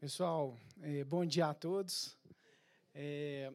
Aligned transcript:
Pessoal, 0.00 0.56
é, 0.80 1.02
bom 1.02 1.26
dia 1.26 1.48
a 1.48 1.52
todos. 1.52 2.16
É, 2.94 3.52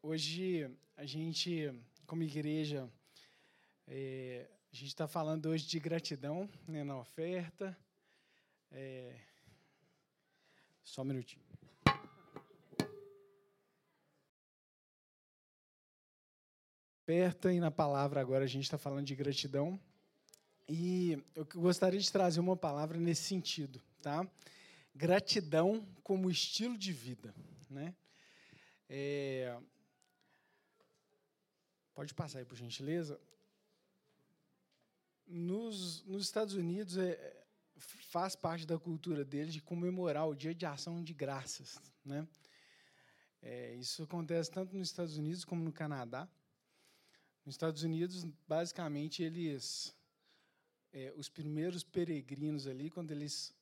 hoje 0.00 0.70
a 0.96 1.04
gente, 1.04 1.74
como 2.06 2.22
igreja, 2.22 2.88
é, 3.88 4.48
a 4.72 4.76
gente 4.76 4.86
está 4.86 5.08
falando 5.08 5.46
hoje 5.46 5.66
de 5.66 5.80
gratidão 5.80 6.48
né, 6.64 6.84
na 6.84 6.96
oferta. 6.96 7.76
É, 8.70 9.18
só 10.84 11.02
um 11.02 11.06
minutinho. 11.06 11.44
Oferta 17.02 17.52
e 17.52 17.58
na 17.58 17.72
palavra 17.72 18.20
agora 18.20 18.44
a 18.44 18.48
gente 18.48 18.62
está 18.62 18.78
falando 18.78 19.06
de 19.06 19.16
gratidão. 19.16 19.76
E 20.68 21.20
eu 21.34 21.44
gostaria 21.44 21.98
de 21.98 22.12
trazer 22.12 22.38
uma 22.38 22.56
palavra 22.56 22.96
nesse 22.96 23.22
sentido, 23.22 23.82
tá? 24.00 24.24
Gratidão 24.98 25.86
como 26.02 26.28
estilo 26.28 26.76
de 26.76 26.92
vida. 26.92 27.32
Né? 27.70 27.94
É... 28.88 29.56
Pode 31.94 32.12
passar 32.14 32.40
aí, 32.40 32.44
por 32.44 32.56
gentileza. 32.56 33.20
Nos, 35.26 36.04
nos 36.04 36.24
Estados 36.24 36.54
Unidos, 36.54 36.96
é, 36.96 37.44
faz 37.76 38.34
parte 38.34 38.66
da 38.66 38.78
cultura 38.78 39.24
deles 39.24 39.54
de 39.54 39.62
comemorar 39.62 40.26
o 40.26 40.34
Dia 40.34 40.54
de 40.54 40.66
Ação 40.66 41.02
de 41.02 41.14
Graças. 41.14 41.80
Né? 42.04 42.26
É, 43.40 43.74
isso 43.74 44.02
acontece 44.02 44.50
tanto 44.50 44.76
nos 44.76 44.88
Estados 44.88 45.16
Unidos 45.16 45.44
como 45.44 45.62
no 45.62 45.72
Canadá. 45.72 46.28
Nos 47.44 47.54
Estados 47.54 47.82
Unidos, 47.82 48.24
basicamente, 48.46 49.22
eles, 49.22 49.94
é, 50.92 51.12
os 51.16 51.28
primeiros 51.28 51.82
peregrinos 51.84 52.66
ali, 52.66 52.90
quando 52.90 53.10
eles 53.10 53.54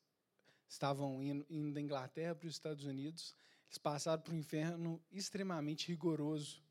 estavam 0.68 1.22
indo, 1.22 1.46
indo 1.48 1.72
da 1.72 1.80
Inglaterra 1.80 2.34
para 2.34 2.46
os 2.46 2.54
Estados 2.54 2.84
Unidos, 2.84 3.34
eles 3.66 3.78
passaram 3.78 4.22
por 4.22 4.32
um 4.32 4.38
inferno 4.38 5.02
extremamente 5.10 5.88
rigoroso. 5.88 6.62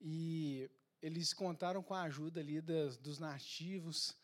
E 0.00 0.70
eles 1.00 1.32
contaram 1.32 1.82
com 1.82 1.94
a 1.94 2.02
ajuda 2.02 2.40
ali 2.40 2.60
das, 2.60 2.96
dos 2.96 3.18
nativos 3.18 4.16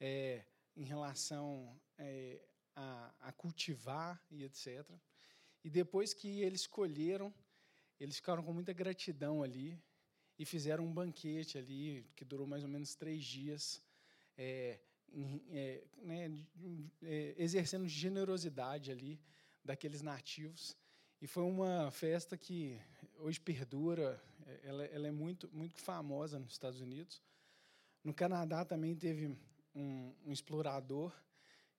é, 0.00 0.44
em 0.76 0.84
relação 0.84 1.80
é, 1.98 2.40
a, 2.74 3.14
a, 3.20 3.32
cultivar 3.32 4.22
e 4.30 4.44
etc. 4.44 4.84
E 5.62 5.70
depois 5.70 6.12
que 6.12 6.40
eles 6.42 6.66
colheram, 6.66 7.32
eles 7.98 8.16
ficaram 8.16 8.42
com 8.42 8.52
muita 8.52 8.72
gratidão 8.72 9.42
ali 9.42 9.80
e 10.38 10.44
fizeram 10.44 10.84
um 10.84 10.92
banquete 10.92 11.56
ali 11.56 12.10
que 12.16 12.24
durou 12.24 12.46
mais 12.46 12.64
ou 12.64 12.68
menos 12.68 12.94
três 12.94 13.24
dias. 13.24 13.82
É, 14.36 14.80
é, 15.50 15.84
né, 16.02 16.46
é, 17.02 17.34
exercendo 17.38 17.86
generosidade 17.86 18.90
ali 18.90 19.20
daqueles 19.64 20.02
nativos. 20.02 20.76
E 21.20 21.26
foi 21.26 21.42
uma 21.44 21.90
festa 21.90 22.36
que 22.36 22.80
hoje 23.18 23.40
perdura, 23.40 24.20
é, 24.46 24.60
ela, 24.64 24.84
ela, 24.86 25.08
é 25.08 25.12
muito, 25.12 25.48
muito 25.52 25.74
famosa 25.76 26.38
nos 26.38 26.52
Estados 26.52 26.80
Unidos. 26.80 27.22
No 28.02 28.12
Canadá 28.12 28.64
também 28.64 28.94
teve 28.94 29.38
um, 29.74 30.14
um 30.26 30.32
explorador 30.32 31.12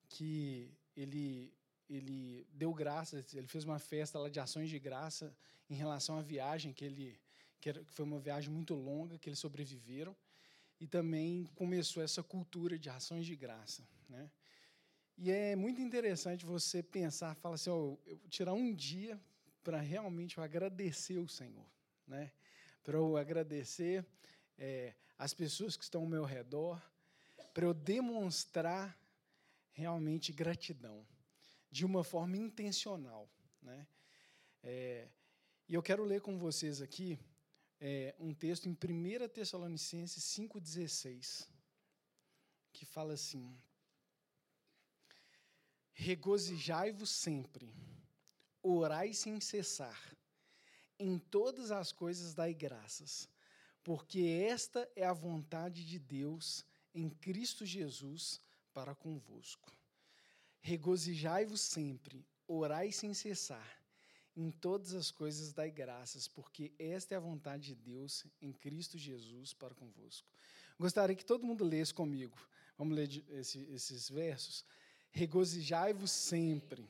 que 0.08 0.74
ele, 0.96 1.52
ele 1.88 2.46
deu 2.52 2.72
graças, 2.72 3.34
ele 3.34 3.46
fez 3.46 3.64
uma 3.64 3.78
festa 3.78 4.18
lá 4.18 4.28
de 4.28 4.40
ações 4.40 4.68
de 4.68 4.78
graça 4.78 5.36
em 5.68 5.74
relação 5.74 6.18
à 6.18 6.22
viagem 6.22 6.72
que 6.72 6.84
ele 6.84 7.20
que, 7.60 7.70
era, 7.70 7.82
que 7.84 7.92
foi 7.92 8.04
uma 8.04 8.18
viagem 8.18 8.50
muito 8.50 8.74
longa 8.74 9.18
que 9.18 9.28
eles 9.28 9.38
sobreviveram 9.38 10.14
e 10.80 10.86
também 10.86 11.46
começou 11.54 12.02
essa 12.02 12.22
cultura 12.22 12.78
de 12.78 12.90
ações 12.90 13.26
de 13.26 13.34
graça. 13.34 13.86
Né? 14.08 14.30
E 15.16 15.30
é 15.30 15.56
muito 15.56 15.80
interessante 15.80 16.44
você 16.44 16.82
pensar, 16.82 17.34
falar 17.36 17.54
assim, 17.54 17.70
oh, 17.70 17.98
eu 18.04 18.18
tirar 18.28 18.52
um 18.52 18.74
dia 18.74 19.20
para 19.62 19.80
realmente 19.80 20.38
eu 20.38 20.44
agradecer 20.44 21.18
o 21.18 21.28
Senhor, 21.28 21.66
né? 22.06 22.30
para 22.82 22.98
eu 22.98 23.16
agradecer 23.16 24.06
é, 24.58 24.94
as 25.18 25.32
pessoas 25.32 25.76
que 25.76 25.84
estão 25.84 26.02
ao 26.02 26.08
meu 26.08 26.24
redor, 26.24 26.80
para 27.52 27.64
eu 27.64 27.72
demonstrar 27.72 28.96
realmente 29.72 30.32
gratidão, 30.32 31.06
de 31.70 31.84
uma 31.84 32.04
forma 32.04 32.36
intencional. 32.36 33.28
Né? 33.62 33.86
É, 34.62 35.08
e 35.68 35.74
eu 35.74 35.82
quero 35.82 36.04
ler 36.04 36.20
com 36.20 36.38
vocês 36.38 36.80
aqui 36.80 37.18
é, 37.80 38.14
um 38.18 38.32
texto 38.32 38.68
em 38.68 38.72
1 38.72 39.28
Tessalonicenses 39.28 40.22
5,16, 40.24 41.46
que 42.72 42.84
fala 42.84 43.14
assim: 43.14 43.58
Regozijai-vos 45.92 47.10
sempre, 47.10 47.74
orai 48.62 49.12
sem 49.12 49.40
cessar, 49.40 50.16
em 50.98 51.18
todas 51.18 51.70
as 51.70 51.92
coisas 51.92 52.34
dai 52.34 52.54
graças, 52.54 53.28
porque 53.82 54.20
esta 54.48 54.90
é 54.96 55.04
a 55.04 55.12
vontade 55.12 55.84
de 55.84 55.98
Deus 55.98 56.64
em 56.94 57.10
Cristo 57.10 57.64
Jesus 57.64 58.40
para 58.72 58.94
convosco. 58.94 59.70
Regozijai-vos 60.60 61.60
sempre, 61.60 62.26
orai 62.46 62.90
sem 62.90 63.12
cessar 63.14 63.75
em 64.36 64.50
todas 64.50 64.92
as 64.92 65.10
coisas 65.10 65.52
dai 65.52 65.70
graças, 65.70 66.28
porque 66.28 66.70
esta 66.78 67.14
é 67.14 67.16
a 67.16 67.20
vontade 67.20 67.68
de 67.68 67.74
Deus 67.74 68.26
em 68.40 68.52
Cristo 68.52 68.98
Jesus 68.98 69.54
para 69.54 69.74
convosco. 69.74 70.28
Gostaria 70.78 71.16
que 71.16 71.24
todo 71.24 71.46
mundo 71.46 71.64
lesse 71.64 71.94
comigo. 71.94 72.36
Vamos 72.76 72.94
ler 72.94 73.24
esse, 73.30 73.60
esses 73.72 74.10
versos. 74.10 74.62
Regozijai-vos 75.10 76.10
sempre, 76.10 76.86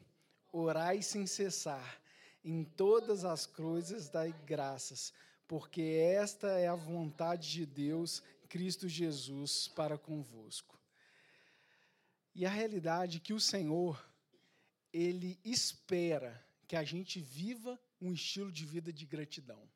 orai 0.52 1.00
sem 1.02 1.24
cessar, 1.24 2.02
em 2.44 2.64
todas 2.64 3.24
as 3.24 3.46
coisas 3.46 4.08
dai 4.08 4.34
graças, 4.44 5.12
porque 5.46 5.82
esta 5.82 6.48
é 6.58 6.66
a 6.66 6.74
vontade 6.74 7.52
de 7.52 7.64
Deus, 7.64 8.20
Cristo 8.48 8.88
Jesus, 8.88 9.68
para 9.68 9.96
convosco. 9.96 10.76
E 12.34 12.44
a 12.44 12.50
realidade 12.50 13.18
é 13.18 13.20
que 13.20 13.32
o 13.32 13.40
Senhor, 13.40 14.04
Ele 14.92 15.38
espera 15.44 16.45
que 16.66 16.76
a 16.76 16.84
gente 16.84 17.20
viva 17.20 17.80
um 18.00 18.12
estilo 18.12 18.50
de 18.50 18.64
vida 18.64 18.92
de 18.92 19.06
gratidão. 19.06 19.68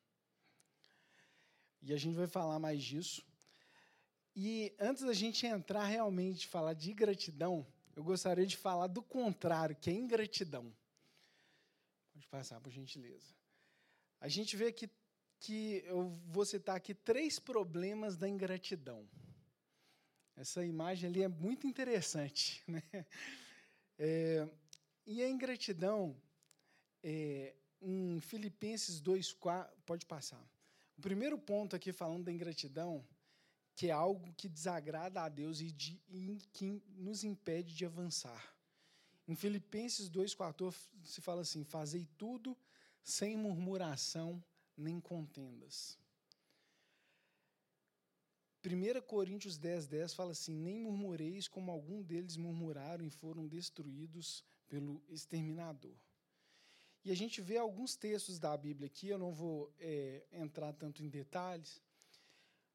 E 1.81 1.93
a 1.93 1.97
gente 1.97 2.15
vai 2.15 2.27
falar 2.27 2.59
mais 2.59 2.83
disso. 2.83 3.25
E 4.35 4.73
antes 4.79 5.03
da 5.03 5.13
gente 5.13 5.45
entrar 5.45 5.85
realmente 5.85 6.47
falar 6.47 6.73
de 6.73 6.93
gratidão, 6.93 7.65
eu 7.95 8.03
gostaria 8.03 8.45
de 8.45 8.55
falar 8.55 8.87
do 8.87 9.01
contrário, 9.01 9.75
que 9.75 9.89
é 9.89 9.93
ingratidão. 9.93 10.73
Pode 12.13 12.27
passar, 12.27 12.59
por 12.61 12.71
gentileza. 12.71 13.33
A 14.19 14.27
gente 14.27 14.55
vê 14.55 14.67
aqui 14.67 14.89
que 15.39 15.83
eu 15.85 16.07
vou 16.27 16.45
citar 16.45 16.75
aqui 16.75 16.93
três 16.93 17.39
problemas 17.39 18.15
da 18.15 18.29
ingratidão. 18.29 19.09
Essa 20.35 20.63
imagem 20.63 21.09
ali 21.09 21.23
é 21.23 21.27
muito 21.27 21.67
interessante. 21.67 22.63
Né? 22.71 23.05
É, 23.97 24.47
e 25.05 25.21
a 25.21 25.29
ingratidão, 25.29 26.19
é, 27.03 27.55
em 27.81 28.19
Filipenses 28.19 29.01
2,4, 29.01 29.69
pode 29.85 30.05
passar. 30.05 30.43
O 30.97 31.01
primeiro 31.01 31.37
ponto 31.37 31.75
aqui 31.75 31.91
falando 31.91 32.25
da 32.25 32.31
ingratidão, 32.31 33.05
que 33.75 33.87
é 33.87 33.91
algo 33.91 34.33
que 34.33 34.47
desagrada 34.47 35.21
a 35.21 35.29
Deus 35.29 35.61
e, 35.61 35.71
de, 35.71 35.99
e 36.09 36.39
que 36.53 36.81
nos 36.95 37.23
impede 37.23 37.73
de 37.73 37.85
avançar. 37.85 38.55
Em 39.27 39.35
Filipenses 39.35 40.09
2,14 40.09 40.75
se 41.03 41.21
fala 41.21 41.41
assim: 41.41 41.63
Fazei 41.63 42.07
tudo 42.17 42.57
sem 43.01 43.35
murmuração 43.35 44.43
nem 44.77 44.99
contendas. 44.99 45.97
1 48.63 49.01
Coríntios 49.07 49.57
10, 49.57 49.87
10 49.87 50.13
fala 50.13 50.31
assim: 50.31 50.53
Nem 50.53 50.79
murmureis 50.79 51.47
como 51.47 51.71
algum 51.71 52.03
deles 52.03 52.37
murmuraram 52.37 53.05
e 53.05 53.09
foram 53.09 53.47
destruídos 53.47 54.43
pelo 54.69 55.01
exterminador. 55.09 55.95
E 57.03 57.11
a 57.11 57.15
gente 57.15 57.41
vê 57.41 57.57
alguns 57.57 57.95
textos 57.95 58.37
da 58.37 58.55
Bíblia 58.55 58.87
aqui, 58.87 59.07
eu 59.07 59.17
não 59.17 59.33
vou 59.33 59.73
é, 59.79 60.23
entrar 60.31 60.71
tanto 60.73 61.03
em 61.03 61.09
detalhes, 61.09 61.81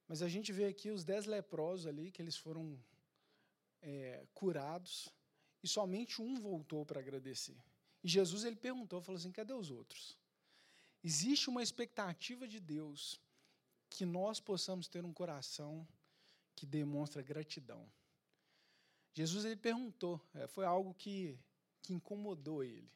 mas 0.08 0.20
a 0.20 0.28
gente 0.28 0.52
vê 0.52 0.66
aqui 0.66 0.90
os 0.90 1.04
dez 1.04 1.26
leprosos 1.26 1.86
ali, 1.86 2.10
que 2.10 2.20
eles 2.20 2.36
foram 2.36 2.78
é, 3.80 4.26
curados, 4.34 5.08
e 5.62 5.68
somente 5.68 6.20
um 6.20 6.34
voltou 6.40 6.84
para 6.84 7.00
agradecer. 7.00 7.56
E 8.02 8.08
Jesus 8.08 8.44
ele 8.44 8.56
perguntou, 8.56 9.00
falou 9.00 9.18
assim, 9.18 9.32
cadê 9.32 9.52
os 9.52 9.70
outros? 9.70 10.18
Existe 11.02 11.48
uma 11.48 11.62
expectativa 11.62 12.48
de 12.48 12.58
Deus 12.58 13.20
que 13.88 14.04
nós 14.04 14.40
possamos 14.40 14.88
ter 14.88 15.04
um 15.04 15.12
coração 15.12 15.86
que 16.54 16.66
demonstra 16.66 17.22
gratidão. 17.22 17.88
Jesus 19.12 19.44
ele 19.44 19.56
perguntou, 19.56 20.20
é, 20.34 20.46
foi 20.46 20.64
algo 20.64 20.94
que, 20.94 21.38
que 21.82 21.94
incomodou 21.94 22.62
ele. 22.62 22.90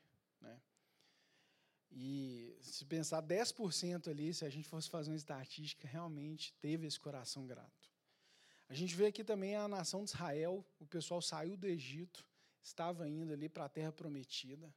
E 1.93 2.57
se 2.61 2.85
pensar 2.85 3.23
10% 3.23 4.09
ali, 4.09 4.33
se 4.33 4.45
a 4.45 4.51
gente 4.51 4.69
fosse 4.69 4.89
fazer 4.89 5.11
uma 5.11 5.17
estatística, 5.17 5.89
realmente 5.89 6.55
teve 6.61 6.87
esse 6.87 6.99
coração 6.99 7.47
grato. 7.47 7.91
A 8.69 8.75
gente 8.75 8.95
vê 8.95 9.07
aqui 9.07 9.25
também 9.25 9.57
a 9.57 9.67
nação 9.67 10.05
de 10.05 10.11
Israel, 10.11 10.65
o 10.79 10.87
pessoal 10.87 11.21
saiu 11.21 11.57
do 11.57 11.67
Egito, 11.67 12.25
estava 12.63 13.09
indo 13.09 13.33
ali 13.33 13.49
para 13.49 13.65
a 13.65 13.69
terra 13.69 13.91
prometida. 13.91 14.73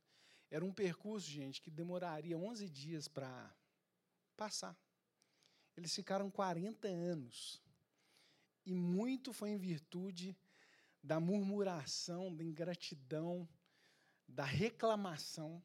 Era 0.49 0.65
um 0.65 0.73
percurso, 0.73 1.29
gente, 1.29 1.61
que 1.61 1.69
demoraria 1.69 2.37
11 2.37 2.67
dias 2.69 3.07
para 3.07 3.55
passar. 4.35 4.75
Eles 5.77 5.93
ficaram 5.93 6.29
40 6.29 6.87
anos. 6.87 7.61
E 8.65 8.73
muito 8.73 9.33
foi 9.33 9.49
em 9.49 9.57
virtude 9.57 10.35
da 11.03 11.19
murmuração, 11.19 12.33
da 12.33 12.43
ingratidão, 12.43 13.47
da 14.27 14.45
reclamação. 14.45 15.61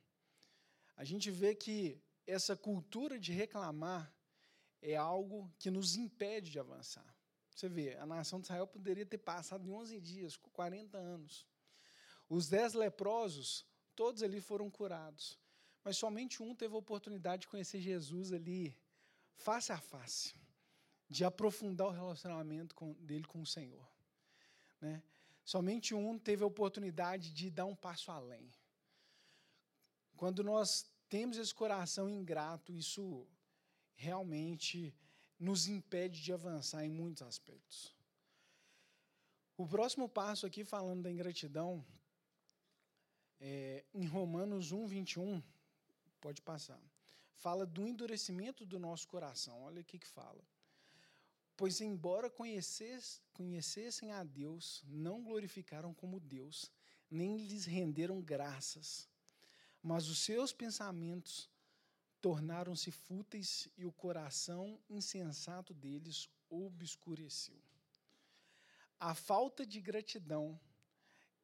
A 0.99 1.05
gente 1.05 1.31
vê 1.31 1.55
que 1.55 2.03
essa 2.27 2.57
cultura 2.57 3.21
de 3.21 3.33
reclamar 3.33 4.13
é 4.83 4.97
algo 4.97 5.49
que 5.57 5.71
nos 5.71 5.95
impede 5.95 6.51
de 6.51 6.59
avançar. 6.59 7.17
Você 7.55 7.69
vê, 7.69 7.97
a 7.99 8.05
nação 8.05 8.41
de 8.41 8.47
Israel 8.47 8.67
poderia 8.67 9.07
ter 9.07 9.19
passado 9.19 9.65
em 9.65 9.71
11 9.71 10.01
dias, 10.01 10.37
40 10.37 10.99
anos. 10.99 11.47
Os 12.29 12.49
dez 12.49 12.75
leprosos, 12.75 13.65
todos 13.95 14.25
ali 14.25 14.41
foram 14.41 14.69
curados. 14.69 15.39
Mas 15.85 15.97
somente 15.97 16.43
um 16.43 16.53
teve 16.53 16.75
a 16.75 16.79
oportunidade 16.79 17.43
de 17.43 17.49
conhecer 17.49 17.81
Jesus 17.81 18.33
ali, 18.33 18.77
face 19.37 19.71
a 19.71 19.79
face, 19.79 20.35
de 21.09 21.25
aprofundar 21.25 21.87
o 21.87 21.93
relacionamento 21.93 22.75
com, 22.75 22.93
dele 22.95 23.25
com 23.25 23.41
o 23.41 23.47
Senhor. 23.47 23.89
Né? 24.81 25.01
Somente 25.45 25.95
um 25.95 26.19
teve 26.19 26.43
a 26.43 26.47
oportunidade 26.47 27.33
de 27.33 27.51
dar 27.51 27.67
um 27.67 27.77
passo 27.77 28.11
além. 28.11 28.53
Quando 30.19 30.43
nós 30.43 30.85
temos 31.09 31.37
esse 31.39 31.55
coração 31.55 32.11
ingrato, 32.11 32.73
isso 32.73 33.25
realmente 33.95 34.93
nos 35.39 35.69
impede 35.69 36.21
de 36.21 36.33
avançar 36.33 36.85
em 36.85 36.91
muitos 36.91 37.23
aspectos. 37.23 37.95
O 39.57 39.65
próximo 39.65 40.09
passo 40.09 40.45
aqui, 40.45 40.65
falando 40.65 41.03
da 41.03 41.11
ingratidão, 41.11 41.87
é, 43.41 43.85
em 43.95 44.07
Romanos 44.07 44.73
1, 44.73 44.89
21, 44.89 45.41
pode 46.21 46.43
passar, 46.43 46.83
fala 47.35 47.65
do 47.65 47.87
endurecimento 47.87 48.67
do 48.67 48.81
nosso 48.81 49.07
coração. 49.07 49.63
Olha 49.63 49.83
o 49.83 49.85
que, 49.85 50.01
que 50.01 50.09
fala. 50.09 50.45
Pois, 51.57 51.81
embora 51.81 52.29
conhecessem 53.33 54.11
a 54.11 54.25
Deus, 54.25 54.83
não 54.85 55.23
glorificaram 55.23 55.95
como 55.95 56.19
Deus, 56.19 56.73
nem 57.09 57.37
lhes 57.37 57.65
renderam 57.65 58.21
graças, 58.21 59.09
mas 59.83 60.09
os 60.09 60.19
seus 60.19 60.53
pensamentos 60.53 61.49
tornaram-se 62.21 62.91
fúteis 62.91 63.69
e 63.77 63.85
o 63.85 63.93
coração 63.93 64.79
insensato 64.89 65.73
deles 65.73 66.29
obscureceu. 66.51 67.61
A 68.99 69.15
falta 69.15 69.65
de 69.65 69.81
gratidão, 69.81 70.59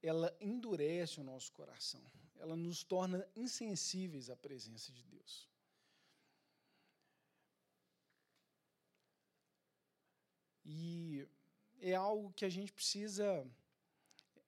ela 0.02 0.36
endurece 0.40 1.20
o 1.20 1.24
nosso 1.24 1.52
coração, 1.52 2.02
ela 2.36 2.56
nos 2.56 2.82
torna 2.82 3.26
insensíveis 3.36 4.28
à 4.28 4.36
presença 4.36 4.92
de 4.92 5.04
Deus. 5.04 5.48
E 10.64 11.28
é 11.78 11.94
algo 11.94 12.32
que 12.32 12.44
a 12.44 12.48
gente 12.48 12.72
precisa. 12.72 13.46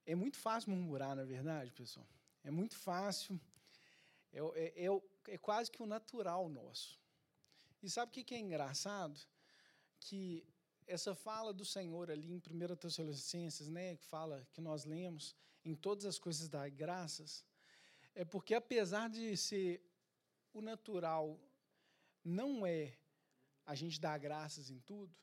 É 0.04 0.14
muito 0.14 0.38
fácil 0.38 0.70
murmurar, 0.70 1.14
na 1.14 1.22
é 1.22 1.26
verdade, 1.26 1.70
pessoal. 1.72 2.06
É 2.42 2.50
muito 2.50 2.76
fácil. 2.76 3.38
É, 4.32 4.38
é, 4.38 4.86
é, 4.86 5.34
é 5.34 5.38
quase 5.38 5.70
que 5.70 5.82
o 5.82 5.86
natural 5.86 6.48
nosso. 6.48 6.98
E 7.82 7.90
sabe 7.90 8.10
o 8.10 8.24
que 8.24 8.34
é 8.34 8.38
engraçado? 8.38 9.18
Que 10.00 10.46
essa 10.86 11.14
fala 11.14 11.52
do 11.52 11.64
Senhor 11.64 12.10
ali 12.10 12.32
em 12.32 12.36
1 12.36 12.76
Tessalonicenses, 12.76 13.68
né, 13.68 13.96
que 13.96 14.04
fala 14.04 14.46
que 14.52 14.60
nós 14.60 14.84
lemos 14.84 15.34
em 15.64 15.74
todas 15.74 16.04
as 16.04 16.18
coisas 16.18 16.48
dar 16.48 16.70
graças, 16.70 17.44
é 18.14 18.24
porque 18.24 18.54
apesar 18.54 19.10
de 19.10 19.36
ser 19.36 19.82
o 20.52 20.60
natural, 20.60 21.38
não 22.24 22.66
é 22.66 22.96
a 23.64 23.74
gente 23.74 24.00
dar 24.00 24.16
graças 24.18 24.70
em 24.70 24.78
tudo, 24.80 25.14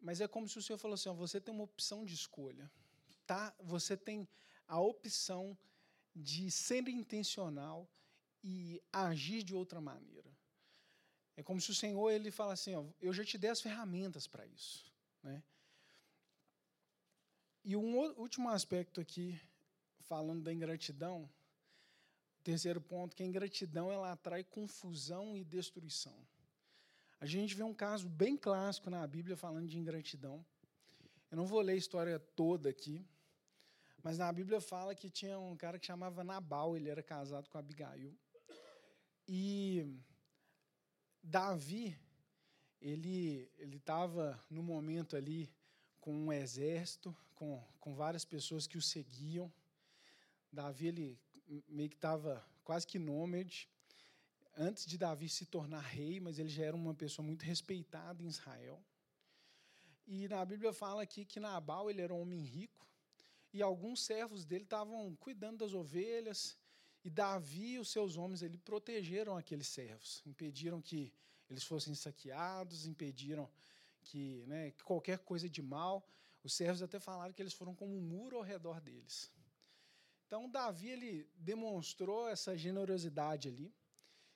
mas 0.00 0.20
é 0.20 0.28
como 0.28 0.48
se 0.48 0.58
o 0.58 0.62
Senhor 0.62 0.78
falou 0.78 0.94
assim: 0.94 1.08
ó, 1.08 1.14
você 1.14 1.40
tem 1.40 1.54
uma 1.54 1.64
opção 1.64 2.04
de 2.04 2.14
escolha, 2.14 2.70
tá? 3.26 3.54
Você 3.60 3.96
tem 3.96 4.28
a 4.68 4.78
opção 4.80 5.56
de 6.14 6.50
ser 6.50 6.86
intencional 6.88 7.88
e 8.42 8.82
agir 8.92 9.42
de 9.42 9.54
outra 9.54 9.80
maneira. 9.80 10.30
É 11.36 11.42
como 11.42 11.60
se 11.60 11.70
o 11.70 11.74
Senhor 11.74 12.10
ele 12.10 12.30
fala 12.30 12.52
assim: 12.52 12.74
ó, 12.74 12.84
eu 13.00 13.12
já 13.12 13.24
te 13.24 13.38
dei 13.38 13.50
as 13.50 13.60
ferramentas 13.60 14.26
para 14.26 14.46
isso, 14.46 14.92
né? 15.22 15.42
E 17.64 17.76
um 17.76 17.96
último 18.18 18.48
aspecto 18.48 19.00
aqui, 19.00 19.40
falando 20.00 20.42
da 20.42 20.52
ingratidão, 20.52 21.30
terceiro 22.42 22.80
ponto, 22.80 23.14
que 23.14 23.22
a 23.22 23.26
ingratidão 23.26 23.90
ela 23.90 24.12
atrai 24.12 24.42
confusão 24.42 25.36
e 25.36 25.44
destruição. 25.44 26.26
A 27.20 27.26
gente 27.26 27.54
vê 27.54 27.62
um 27.62 27.72
caso 27.72 28.08
bem 28.08 28.36
clássico 28.36 28.90
na 28.90 29.06
Bíblia 29.06 29.36
falando 29.36 29.68
de 29.68 29.78
ingratidão. 29.78 30.44
Eu 31.30 31.36
não 31.36 31.46
vou 31.46 31.60
ler 31.60 31.74
a 31.74 31.76
história 31.76 32.18
toda 32.18 32.68
aqui, 32.68 33.06
mas 34.02 34.18
na 34.18 34.30
Bíblia 34.32 34.60
fala 34.60 34.92
que 34.94 35.08
tinha 35.08 35.38
um 35.38 35.56
cara 35.56 35.78
que 35.78 35.86
chamava 35.86 36.24
Nabal, 36.24 36.76
ele 36.76 36.90
era 36.90 37.02
casado 37.02 37.48
com 37.48 37.56
Abigail. 37.56 38.18
E 39.26 39.86
Davi, 41.22 41.96
ele 42.80 43.50
ele 43.58 43.76
estava 43.76 44.40
no 44.50 44.62
momento 44.62 45.16
ali 45.16 45.50
com 46.00 46.12
um 46.12 46.32
exército, 46.32 47.16
com, 47.34 47.62
com 47.78 47.94
várias 47.94 48.24
pessoas 48.24 48.66
que 48.66 48.76
o 48.76 48.82
seguiam. 48.82 49.52
Davi 50.52 50.88
ele 50.88 51.18
meio 51.68 51.88
que 51.88 51.96
estava 51.96 52.44
quase 52.64 52.86
que 52.86 52.98
nômade 52.98 53.68
antes 54.56 54.84
de 54.84 54.98
Davi 54.98 55.28
se 55.28 55.46
tornar 55.46 55.80
rei, 55.80 56.20
mas 56.20 56.38
ele 56.38 56.48
já 56.48 56.64
era 56.64 56.76
uma 56.76 56.94
pessoa 56.94 57.24
muito 57.24 57.42
respeitada 57.42 58.22
em 58.22 58.26
Israel. 58.26 58.82
E 60.06 60.28
na 60.28 60.44
Bíblia 60.44 60.72
fala 60.72 61.02
aqui 61.02 61.24
que 61.24 61.40
Nabal 61.40 61.88
ele 61.88 62.02
era 62.02 62.12
um 62.12 62.20
homem 62.20 62.42
rico 62.42 62.86
e 63.52 63.62
alguns 63.62 64.02
servos 64.04 64.44
dele 64.44 64.64
estavam 64.64 65.14
cuidando 65.16 65.58
das 65.58 65.72
ovelhas 65.72 66.56
e 67.04 67.10
Davi 67.10 67.72
e 67.72 67.78
os 67.78 67.90
seus 67.90 68.16
homens 68.16 68.42
ele 68.42 68.58
protegeram 68.58 69.36
aqueles 69.36 69.66
servos, 69.66 70.22
impediram 70.24 70.80
que 70.80 71.12
eles 71.50 71.64
fossem 71.64 71.94
saqueados, 71.94 72.86
impediram 72.86 73.50
que, 74.02 74.44
né, 74.46 74.70
que 74.70 74.84
qualquer 74.84 75.18
coisa 75.18 75.48
de 75.48 75.60
mal. 75.60 76.06
Os 76.44 76.54
servos 76.54 76.82
até 76.82 76.98
falaram 76.98 77.32
que 77.32 77.42
eles 77.42 77.52
foram 77.52 77.74
como 77.74 77.96
um 77.96 78.00
muro 78.00 78.36
ao 78.36 78.42
redor 78.42 78.80
deles. 78.80 79.30
Então 80.26 80.48
Davi 80.48 80.88
ele 80.88 81.30
demonstrou 81.36 82.28
essa 82.28 82.56
generosidade 82.56 83.48
ali. 83.48 83.74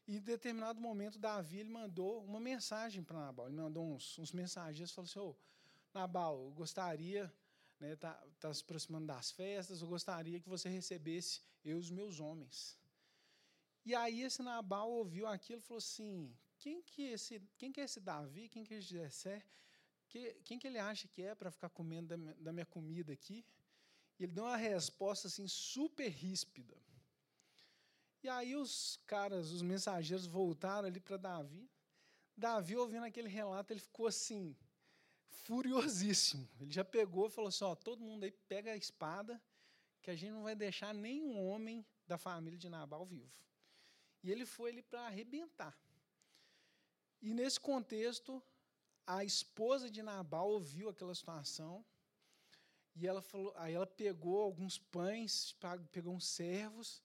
E 0.06 0.18
em 0.18 0.20
determinado 0.20 0.80
momento, 0.80 1.18
Davi 1.18 1.58
ele 1.58 1.70
mandou 1.70 2.22
uma 2.22 2.38
mensagem 2.38 3.02
para 3.02 3.18
Nabal. 3.18 3.46
Ele 3.46 3.56
mandou 3.56 3.84
uns, 3.84 4.18
uns 4.18 4.32
mensageiros 4.32 4.92
falou 4.92 5.06
assim: 5.06 5.18
oh, 5.18 5.34
Nabal, 5.92 6.44
eu 6.44 6.50
gostaria, 6.50 7.32
está 7.76 7.86
né, 7.86 7.96
tá, 7.96 8.26
tá 8.40 8.54
se 8.54 8.62
aproximando 8.62 9.06
das 9.06 9.30
festas, 9.30 9.82
eu 9.82 9.88
gostaria 9.88 10.40
que 10.40 10.48
você 10.48 10.68
recebesse 10.68 11.42
eu 11.64 11.76
e 11.76 11.80
os 11.80 11.90
meus 11.90 12.20
homens. 12.20 12.78
E 13.84 13.94
aí 13.94 14.22
esse 14.22 14.42
Nabal 14.42 14.90
ouviu 14.90 15.26
aquilo 15.26 15.60
e 15.60 15.62
falou 15.62 15.78
assim: 15.78 16.34
quem 16.58 16.82
que, 16.82 17.02
esse, 17.02 17.40
quem 17.56 17.70
que 17.70 17.80
é 17.80 17.84
esse 17.84 18.00
Davi? 18.00 18.48
Quem 18.48 18.64
que 18.64 18.74
é 18.74 18.78
esse 18.78 18.88
Jessé? 18.88 19.44
Que, 20.08 20.34
quem 20.44 20.58
que 20.58 20.66
ele 20.66 20.78
acha 20.78 21.06
que 21.08 21.22
é 21.22 21.34
para 21.34 21.50
ficar 21.50 21.68
comendo 21.68 22.08
da 22.08 22.16
minha, 22.16 22.34
da 22.34 22.52
minha 22.52 22.66
comida 22.66 23.12
aqui? 23.12 23.44
E 24.18 24.24
ele 24.24 24.32
deu 24.32 24.44
uma 24.44 24.56
resposta 24.56 25.28
assim 25.28 25.46
super 25.46 26.08
ríspida. 26.08 26.76
E 28.22 28.28
aí 28.28 28.56
os 28.56 28.98
caras, 29.06 29.50
os 29.50 29.62
mensageiros 29.62 30.26
voltaram 30.26 30.88
ali 30.88 30.98
para 30.98 31.16
Davi. 31.16 31.70
Davi, 32.36 32.76
ouvindo 32.76 33.04
aquele 33.04 33.28
relato, 33.28 33.72
ele 33.72 33.80
ficou 33.80 34.06
assim, 34.06 34.56
furiosíssimo. 35.28 36.48
Ele 36.60 36.72
já 36.72 36.84
pegou 36.84 37.26
e 37.26 37.30
falou 37.30 37.48
assim: 37.48 37.64
ó, 37.64 37.74
todo 37.74 38.04
mundo 38.04 38.24
aí 38.24 38.32
pega 38.32 38.72
a 38.72 38.76
espada, 38.76 39.40
que 40.02 40.10
a 40.10 40.16
gente 40.16 40.32
não 40.32 40.42
vai 40.42 40.54
deixar 40.54 40.94
nenhum 40.94 41.46
homem 41.46 41.84
da 42.06 42.18
família 42.18 42.58
de 42.58 42.68
Nabal 42.68 43.04
vivo. 43.04 43.32
E 44.22 44.30
ele 44.30 44.46
foi 44.46 44.70
ali 44.70 44.82
para 44.82 45.06
arrebentar. 45.06 45.76
E 47.20 47.32
nesse 47.32 47.58
contexto, 47.58 48.42
a 49.06 49.24
esposa 49.24 49.90
de 49.90 50.02
Nabal 50.02 50.50
ouviu 50.50 50.88
aquela 50.88 51.14
situação 51.14 51.84
e 52.94 53.06
ela 53.06 53.20
falou, 53.20 53.52
aí 53.56 53.74
ela 53.74 53.86
pegou 53.86 54.40
alguns 54.40 54.78
pães, 54.78 55.54
pegou 55.92 56.14
uns 56.14 56.26
servos 56.26 57.02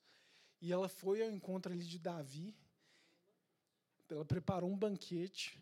e 0.62 0.72
ela 0.72 0.88
foi 0.88 1.22
ao 1.22 1.30
encontro 1.30 1.72
ali 1.72 1.84
de 1.84 2.00
Davi. 2.00 2.56
Ela 4.10 4.26
preparou 4.26 4.70
um 4.70 4.78
banquete 4.78 5.62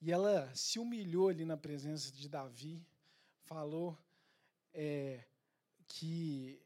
e 0.00 0.10
ela 0.10 0.52
se 0.54 0.78
humilhou 0.78 1.28
ali 1.28 1.44
na 1.44 1.56
presença 1.56 2.10
de 2.10 2.28
Davi. 2.28 2.84
Falou 3.44 3.98
é, 4.72 5.24
que, 5.86 6.60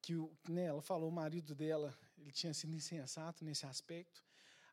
que 0.00 0.14
né, 0.48 0.66
ela 0.66 0.80
falou 0.80 1.08
o 1.08 1.12
marido 1.12 1.54
dela 1.54 1.96
ele 2.20 2.32
tinha 2.32 2.52
sido 2.52 2.74
insensato 2.74 3.44
nesse 3.44 3.64
aspecto, 3.64 4.22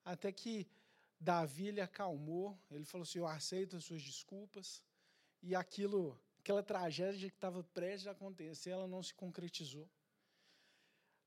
até 0.03 0.31
que 0.31 0.67
Davi 1.19 1.67
ele 1.67 1.81
acalmou. 1.81 2.57
Ele 2.69 2.85
falou 2.85 3.03
assim: 3.03 3.19
Eu 3.19 3.27
aceito 3.27 3.77
as 3.77 3.85
suas 3.85 4.01
desculpas. 4.01 4.83
E 5.41 5.55
aquilo, 5.55 6.19
aquela 6.39 6.63
tragédia 6.63 7.29
que 7.29 7.35
estava 7.35 7.63
prestes 7.63 8.07
a 8.07 8.11
acontecer, 8.11 8.71
ela 8.71 8.87
não 8.87 9.01
se 9.01 9.13
concretizou. 9.13 9.87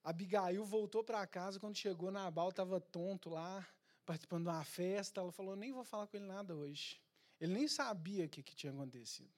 Abigail 0.03 0.65
voltou 0.65 1.05
para 1.05 1.27
casa, 1.27 1.61
quando 1.61 1.77
chegou, 1.77 2.11
Nabal 2.11 2.49
estava 2.51 2.81
tonto 2.81 3.31
lá, 3.31 3.67
participando 4.09 4.45
de 4.45 4.49
uma 4.49 4.65
festa. 4.65 5.21
Ela 5.21 5.31
falou: 5.31 5.55
Nem 5.55 5.71
vou 5.71 5.85
falar 5.85 6.07
com 6.07 6.17
ele 6.17 6.25
nada 6.25 6.55
hoje. 6.55 6.99
Ele 7.39 7.53
nem 7.53 7.69
sabia 7.69 8.25
o 8.25 8.29
que, 8.29 8.43
que 8.43 8.57
tinha 8.57 8.73
acontecido. 8.73 9.31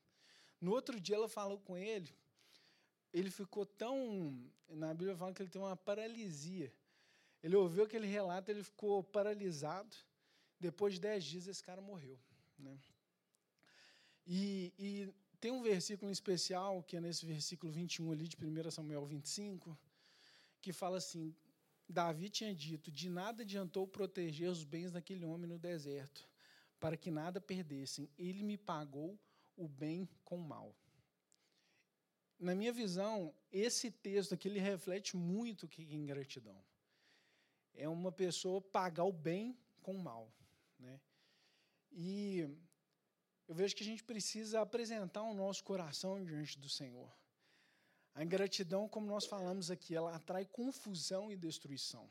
No 0.60 0.70
outro 0.70 1.00
dia, 1.00 1.16
ela 1.16 1.28
falou 1.28 1.58
com 1.58 1.76
ele. 1.76 2.14
Ele 3.12 3.30
ficou 3.30 3.66
tão. 3.66 3.96
Na 4.68 4.94
Bíblia 4.94 5.16
fala 5.16 5.34
que 5.34 5.42
ele 5.42 5.50
tem 5.50 5.60
uma 5.60 5.76
paralisia. 5.76 6.72
Ele 7.42 7.56
ouviu 7.56 7.82
aquele 7.84 8.06
relato, 8.06 8.50
ele 8.50 8.62
ficou 8.62 9.02
paralisado. 9.02 9.96
Depois 10.60 10.94
de 10.94 11.00
dez 11.00 11.24
dias, 11.24 11.48
esse 11.48 11.62
cara 11.62 11.80
morreu. 11.80 12.18
Né? 12.58 12.78
E, 14.26 14.72
e 14.78 15.14
tem 15.40 15.50
um 15.50 15.62
versículo 15.62 16.12
especial, 16.12 16.82
que 16.82 16.96
é 16.96 17.00
nesse 17.00 17.26
versículo 17.26 17.72
21 17.72 18.12
ali 18.12 18.28
de 18.28 18.36
1 18.36 18.70
Samuel 18.70 19.04
25, 19.04 19.76
que 20.60 20.72
fala 20.72 20.98
assim: 20.98 21.34
Davi 21.90 22.30
tinha 22.30 22.54
dito: 22.54 22.90
De 22.90 23.08
nada 23.08 23.42
adiantou 23.42 23.86
proteger 23.86 24.48
os 24.48 24.64
bens 24.64 24.92
daquele 24.92 25.24
homem 25.24 25.48
no 25.48 25.58
deserto, 25.58 26.28
para 26.78 26.96
que 26.96 27.10
nada 27.10 27.40
perdessem. 27.40 28.08
Ele 28.16 28.42
me 28.42 28.56
pagou 28.56 29.18
o 29.56 29.68
bem 29.68 30.08
com 30.24 30.36
o 30.36 30.42
mal. 30.42 30.74
Na 32.38 32.54
minha 32.54 32.72
visão, 32.72 33.34
esse 33.52 33.90
texto 33.90 34.34
aqui 34.34 34.48
ele 34.48 34.60
reflete 34.60 35.16
muito 35.16 35.66
o 35.66 35.68
que 35.68 35.82
é 35.82 35.94
ingratidão. 35.94 36.64
É 37.74 37.88
uma 37.88 38.10
pessoa 38.10 38.62
pagar 38.62 39.04
o 39.04 39.12
bem 39.12 39.58
com 39.82 39.94
o 39.94 40.02
mal. 40.02 40.32
Né? 40.78 40.98
E 41.92 42.48
eu 43.46 43.54
vejo 43.54 43.76
que 43.76 43.82
a 43.82 43.86
gente 43.86 44.02
precisa 44.02 44.60
apresentar 44.60 45.22
o 45.22 45.34
nosso 45.34 45.62
coração 45.64 46.24
diante 46.24 46.58
do 46.58 46.68
Senhor. 46.68 47.12
A 48.20 48.22
ingratidão, 48.22 48.86
como 48.86 49.06
nós 49.06 49.24
falamos 49.24 49.70
aqui, 49.70 49.96
ela 49.96 50.14
atrai 50.14 50.44
confusão 50.44 51.32
e 51.32 51.36
destruição. 51.38 52.06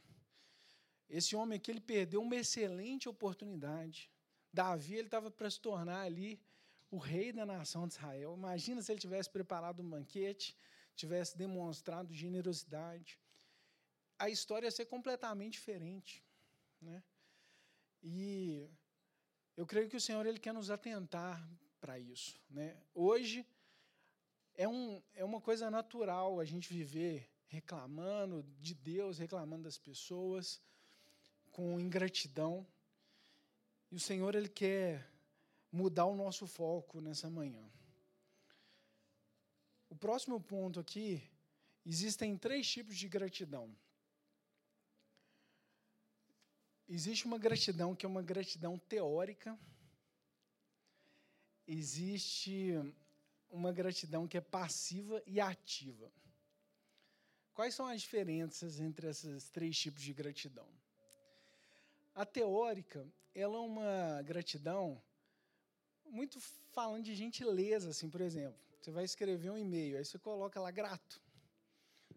Esse 1.08 1.36
homem 1.36 1.58
aqui, 1.58 1.70
ele 1.70 1.80
perdeu 1.80 2.20
uma 2.24 2.36
excelente 2.36 3.08
oportunidade. 3.08 4.10
Davi, 4.52 4.96
ele 4.96 5.06
estava 5.06 5.30
para 5.30 5.48
se 5.52 5.60
tornar 5.60 6.02
ali 6.02 6.42
o 6.90 6.98
rei 6.98 7.32
da 7.32 7.46
nação 7.46 7.88
de 7.88 7.94
Israel. 7.94 8.34
Imagina 8.36 8.82
se 8.82 8.92
ele 8.92 9.00
tivesse 9.00 9.30
preparado 9.30 9.84
um 9.84 9.88
banquete, 9.88 10.58
tivesse 10.96 11.38
demonstrado 11.38 12.12
generosidade. 12.12 13.20
A 14.18 14.32
história 14.32 14.66
ia 14.66 14.72
ser 14.72 14.86
completamente 14.86 15.54
diferente. 15.60 16.26
Né? 16.82 17.04
E 18.02 18.68
eu 19.56 19.68
creio 19.68 19.88
que 19.88 19.98
o 19.98 20.02
Senhor 20.02 20.26
ele 20.26 20.40
quer 20.40 20.56
nos 20.56 20.72
atentar 20.72 21.48
para 21.80 22.00
isso. 22.00 22.42
Né? 22.50 22.82
Hoje 22.96 23.46
é, 24.60 24.68
um, 24.68 25.02
é 25.14 25.24
uma 25.24 25.40
coisa 25.40 25.72
natural 25.72 26.38
a 26.38 26.44
gente 26.44 26.74
viver 26.74 27.32
reclamando 27.48 28.44
de 28.60 28.74
Deus, 28.76 29.18
reclamando 29.18 29.64
das 29.64 29.78
pessoas, 29.78 30.62
com 31.50 31.80
ingratidão. 31.80 32.68
E 33.90 33.96
o 33.96 34.00
Senhor 34.02 34.36
ele 34.36 34.50
quer 34.50 35.10
mudar 35.72 36.04
o 36.08 36.16
nosso 36.24 36.46
foco 36.46 37.00
nessa 37.00 37.30
manhã. 37.30 37.66
O 39.90 39.96
próximo 39.96 40.42
ponto 40.42 40.78
aqui, 40.78 41.24
existem 41.86 42.38
três 42.38 42.70
tipos 42.70 42.98
de 42.98 43.08
gratidão. 43.08 43.74
Existe 46.86 47.26
uma 47.26 47.38
gratidão 47.38 47.96
que 47.96 48.06
é 48.06 48.10
uma 48.10 48.22
gratidão 48.22 48.78
teórica. 48.78 49.58
Existe 51.66 52.74
uma 53.50 53.72
gratidão 53.72 54.28
que 54.28 54.38
é 54.38 54.42
passiva 54.42 55.22
e 55.26 55.40
ativa. 55.40 56.12
Quais 57.54 57.76
são 57.76 57.88
as 57.88 58.02
diferenças 58.02 58.80
entre 58.80 59.10
esses 59.10 59.50
três 59.50 59.78
tipos 59.78 60.02
de 60.02 60.14
gratidão? 60.14 60.68
A 62.16 62.26
teórica, 62.26 63.06
ela 63.34 63.58
é 63.58 63.60
uma 63.60 64.22
gratidão 64.24 65.02
muito 66.06 66.40
falando 66.72 67.04
de 67.04 67.16
gentileza, 67.16 67.90
assim, 67.90 68.10
por 68.10 68.22
exemplo. 68.22 68.60
Você 68.80 68.92
vai 68.92 69.04
escrever 69.04 69.50
um 69.50 69.58
e-mail, 69.58 69.98
aí 69.98 70.06
você 70.06 70.18
coloca 70.18 70.60
lá 70.60 70.72
grato. 70.72 71.22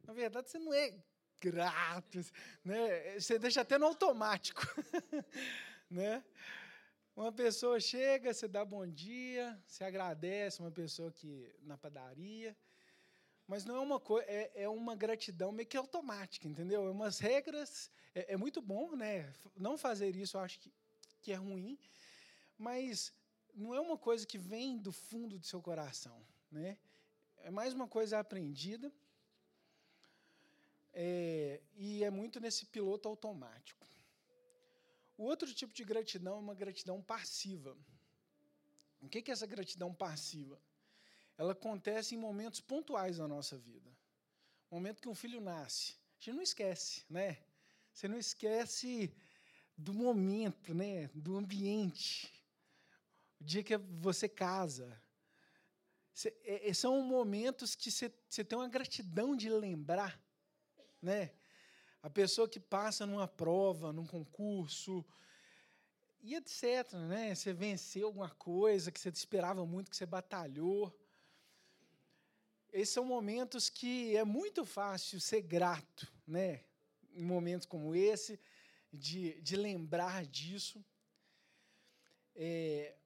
Na 0.04 0.12
verdade, 0.12 0.50
você 0.50 0.58
não 0.58 0.72
é 0.72 0.94
grátis, 1.40 2.32
né? 2.64 3.18
Você 3.18 3.38
deixa 3.38 3.60
até 3.60 3.78
no 3.78 3.86
automático, 3.86 4.62
né? 5.90 6.24
Uma 7.14 7.30
pessoa 7.30 7.78
chega, 7.78 8.32
você 8.32 8.48
dá 8.48 8.64
bom 8.64 8.86
dia, 8.86 9.60
você 9.66 9.84
agradece 9.84 10.60
uma 10.60 10.70
pessoa 10.70 11.12
que 11.12 11.54
na 11.60 11.76
padaria, 11.76 12.56
mas 13.46 13.66
não 13.66 13.76
é 13.76 13.80
uma 13.80 14.00
coisa, 14.00 14.26
é, 14.30 14.62
é, 14.62 14.68
uma 14.68 14.96
gratidão 14.96 15.52
meio 15.52 15.68
que 15.68 15.76
automática, 15.76 16.48
entendeu? 16.48 16.86
É 16.86 16.90
umas 16.90 17.18
regras, 17.18 17.90
é, 18.14 18.32
é, 18.32 18.36
muito 18.38 18.62
bom, 18.62 18.96
né? 18.96 19.30
Não 19.54 19.76
fazer 19.76 20.16
isso, 20.16 20.38
eu 20.38 20.40
acho 20.40 20.58
que, 20.58 20.72
que 21.20 21.32
é 21.32 21.34
ruim, 21.34 21.78
mas 22.56 23.12
não 23.54 23.74
é 23.74 23.80
uma 23.80 23.98
coisa 23.98 24.26
que 24.26 24.38
vem 24.38 24.78
do 24.78 24.90
fundo 24.90 25.38
do 25.38 25.44
seu 25.44 25.60
coração, 25.60 26.18
né? 26.50 26.78
É 27.44 27.50
mais 27.50 27.74
uma 27.74 27.86
coisa 27.86 28.20
aprendida 28.20 28.90
é, 30.94 31.60
e 31.76 32.02
é 32.02 32.08
muito 32.08 32.40
nesse 32.40 32.64
piloto 32.64 33.06
automático. 33.06 33.86
O 35.22 35.24
outro 35.24 35.54
tipo 35.54 35.72
de 35.72 35.84
gratidão 35.84 36.34
é 36.34 36.40
uma 36.40 36.52
gratidão 36.52 37.00
passiva. 37.00 37.78
O 39.00 39.08
que 39.08 39.18
é 39.18 39.30
essa 39.30 39.46
gratidão 39.46 39.94
passiva? 39.94 40.60
Ela 41.38 41.52
acontece 41.52 42.16
em 42.16 42.18
momentos 42.18 42.60
pontuais 42.60 43.18
da 43.18 43.28
nossa 43.28 43.56
vida. 43.56 43.88
Momento 44.68 45.00
que 45.00 45.08
um 45.08 45.14
filho 45.14 45.40
nasce, 45.40 45.92
a 45.92 46.24
gente 46.24 46.34
não 46.34 46.42
esquece, 46.42 47.04
né? 47.08 47.38
Você 47.94 48.08
não 48.08 48.18
esquece 48.18 49.14
do 49.78 49.94
momento, 49.94 50.74
né? 50.74 51.08
Do 51.14 51.36
ambiente. 51.36 52.28
O 53.40 53.44
dia 53.44 53.62
que 53.62 53.76
você 53.76 54.28
casa. 54.28 55.00
É, 56.42 56.74
são 56.74 57.00
momentos 57.00 57.76
que 57.76 57.92
você 57.92 58.10
tem 58.44 58.58
uma 58.58 58.68
gratidão 58.68 59.36
de 59.36 59.48
lembrar 59.48 60.20
né? 61.02 61.32
A 62.02 62.10
pessoa 62.10 62.48
que 62.48 62.58
passa 62.58 63.06
numa 63.06 63.28
prova, 63.28 63.92
num 63.92 64.06
concurso, 64.06 65.04
e 66.22 66.34
etc. 66.34 66.92
Né? 67.08 67.34
Você 67.34 67.52
venceu 67.52 68.06
alguma 68.06 68.30
coisa 68.30 68.90
que 68.90 69.00
você 69.00 69.08
esperava 69.10 69.66
muito, 69.66 69.90
que 69.90 69.96
você 69.96 70.06
batalhou. 70.06 70.96
Esses 72.72 72.94
são 72.94 73.04
momentos 73.04 73.68
que 73.68 74.16
é 74.16 74.24
muito 74.24 74.64
fácil 74.64 75.20
ser 75.20 75.42
grato, 75.42 76.10
né? 76.26 76.64
em 77.14 77.24
momentos 77.24 77.66
como 77.66 77.94
esse, 77.94 78.40
de, 78.90 79.40
de 79.42 79.56
lembrar 79.56 80.24
disso. 80.24 80.82
É, 82.34 82.96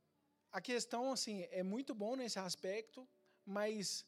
a 0.53 0.61
questão 0.61 1.13
assim 1.13 1.43
é 1.51 1.63
muito 1.63 1.95
bom 1.95 2.15
nesse 2.15 2.39
aspecto, 2.39 3.07
mas 3.45 4.07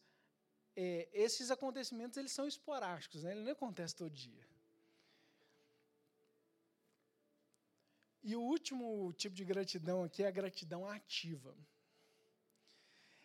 é, 0.77 1.09
esses 1.13 1.51
acontecimentos 1.51 2.17
eles 2.17 2.31
são 2.31 2.47
esporádicos, 2.47 3.25
né? 3.25 3.33
ele 3.33 3.43
não 3.43 3.53
acontece 3.53 3.97
todo 3.97 4.11
dia. 4.11 4.48
E 8.31 8.37
o 8.37 8.43
último 8.43 9.11
tipo 9.15 9.35
de 9.35 9.43
gratidão 9.53 9.99
aqui 10.05 10.23
é 10.23 10.29
a 10.29 10.39
gratidão 10.41 10.87
ativa. 10.87 11.57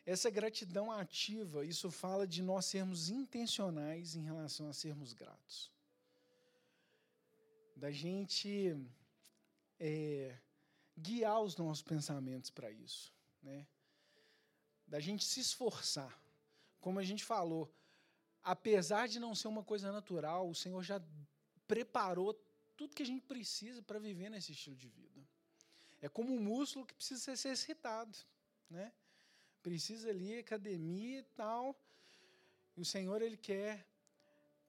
Essa 0.05 0.29
gratidão 0.29 0.89
ativa, 0.89 1.65
isso 1.65 1.91
fala 1.91 2.25
de 2.25 2.41
nós 2.41 2.63
sermos 2.67 3.09
intencionais 3.09 4.15
em 4.15 4.23
relação 4.23 4.65
a 4.69 4.73
sermos 4.73 5.11
gratos. 5.11 5.69
Da 7.75 7.91
gente 7.91 8.49
é, 9.77 10.37
guiar 10.97 11.41
os 11.41 11.57
nossos 11.57 11.83
pensamentos 11.83 12.49
para 12.49 12.71
isso. 12.71 13.13
Né? 13.41 13.67
Da 14.87 15.01
gente 15.01 15.25
se 15.25 15.41
esforçar 15.41 16.17
como 16.79 16.97
a 16.99 17.03
gente 17.03 17.25
falou, 17.25 17.69
apesar 18.41 19.09
de 19.09 19.19
não 19.19 19.35
ser 19.35 19.49
uma 19.49 19.63
coisa 19.63 19.91
natural, 19.91 20.49
o 20.49 20.55
Senhor 20.55 20.81
já 20.81 21.01
preparou 21.67 22.33
tudo 22.75 22.95
que 22.95 23.03
a 23.03 23.05
gente 23.05 23.25
precisa 23.25 23.81
para 23.81 23.99
viver 23.99 24.29
nesse 24.29 24.51
estilo 24.51 24.75
de 24.75 24.87
vida. 24.87 25.21
É 26.01 26.09
como 26.09 26.33
um 26.33 26.41
músculo 26.41 26.85
que 26.85 26.93
precisa 26.93 27.19
ser 27.21 27.31
exercitado, 27.31 28.17
né? 28.69 28.91
Precisa 29.61 30.09
ali 30.09 30.37
academia 30.37 31.19
e 31.19 31.23
tal. 31.23 31.79
E 32.75 32.81
o 32.81 32.85
Senhor 32.85 33.21
ele 33.21 33.37
quer 33.37 33.87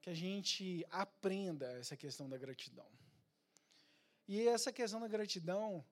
que 0.01 0.09
a 0.09 0.13
gente 0.13 0.85
aprenda 0.91 1.65
essa 1.73 1.97
questão 1.97 2.29
da 2.29 2.37
gratidão. 2.37 2.89
E 4.27 4.47
essa 4.47 4.71
questão 4.71 4.99
da 4.99 5.07
gratidão, 5.07 5.85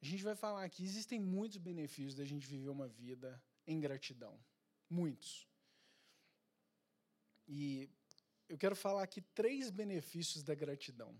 a 0.00 0.04
gente 0.04 0.22
vai 0.22 0.34
falar 0.34 0.68
que 0.68 0.84
existem 0.84 1.20
muitos 1.20 1.58
benefícios 1.58 2.14
da 2.14 2.24
gente 2.24 2.46
viver 2.46 2.68
uma 2.68 2.88
vida 2.88 3.42
em 3.66 3.78
gratidão. 3.78 4.38
Muitos. 4.88 5.46
E 7.46 7.88
eu 8.48 8.58
quero 8.58 8.74
falar 8.74 9.02
aqui 9.02 9.20
três 9.20 9.70
benefícios 9.70 10.42
da 10.42 10.54
gratidão. 10.54 11.18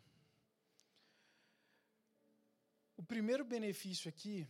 O 2.98 3.02
primeiro 3.04 3.44
benefício 3.44 4.08
aqui, 4.08 4.44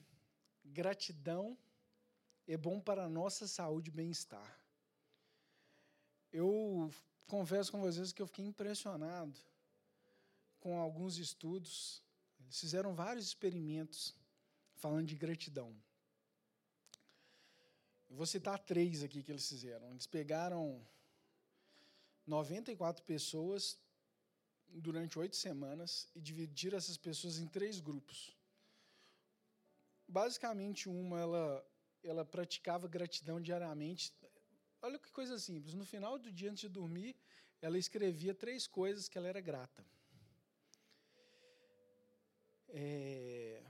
gratidão 0.64 1.55
é 2.47 2.57
bom 2.57 2.81
para 2.81 3.05
a 3.05 3.09
nossa 3.09 3.47
saúde 3.47 3.90
e 3.90 3.93
bem-estar. 3.93 4.59
Eu 6.33 6.90
confesso 7.26 7.71
com 7.71 7.78
vocês 7.78 8.11
que 8.11 8.23
eu 8.23 8.26
fiquei 8.26 8.47
impressionado 8.47 9.38
com 10.61 10.81
alguns 10.81 11.19
estudos. 11.19 12.02
Eles 12.40 12.59
fizeram 12.59 12.95
vários 12.95 13.26
experimentos 13.26 14.14
falando 14.76 15.09
de 15.09 15.14
gratidão. 15.14 15.76
Eu 18.09 18.17
vou 18.17 18.25
citar 18.25 18.59
três 18.59 19.02
aqui 19.02 19.23
que 19.23 19.31
eles 19.31 19.47
fizeram. 19.47 19.90
Eles 19.90 20.07
pegaram 20.07 20.83
94 22.26 23.05
pessoas 23.05 23.78
durante 24.71 25.19
oito 25.19 25.37
semanas 25.37 26.09
e 26.14 26.21
dividiram 26.23 26.78
essas 26.78 26.97
pessoas 26.97 27.38
em 27.38 27.47
três 27.47 27.78
grupos. 27.78 28.38
Basicamente, 30.09 30.88
uma 30.88 31.21
ela, 31.21 31.67
ela 32.03 32.25
praticava 32.25 32.88
gratidão 32.88 33.41
diariamente. 33.41 34.15
Olha 34.81 34.99
que 34.99 35.12
coisa 35.12 35.38
simples. 35.38 35.75
No 35.75 35.85
final 35.85 36.19
do 36.19 36.33
dia, 36.33 36.50
antes 36.50 36.62
de 36.62 36.69
dormir, 36.69 37.15
ela 37.61 37.77
escrevia 37.77 38.35
três 38.35 38.67
coisas 38.67 39.09
que 39.09 39.19
ela 39.19 39.29
era 39.29 39.41
grata. 39.41 39.85
É, 42.71 43.62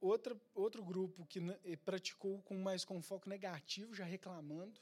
outra, 0.00 0.36
outro 0.54 0.82
grupo 0.82 1.26
que 1.26 1.40
praticou 1.84 2.40
com 2.42 2.56
mais 2.58 2.84
com 2.84 3.02
foco 3.02 3.28
negativo, 3.28 3.94
já 3.94 4.04
reclamando, 4.04 4.80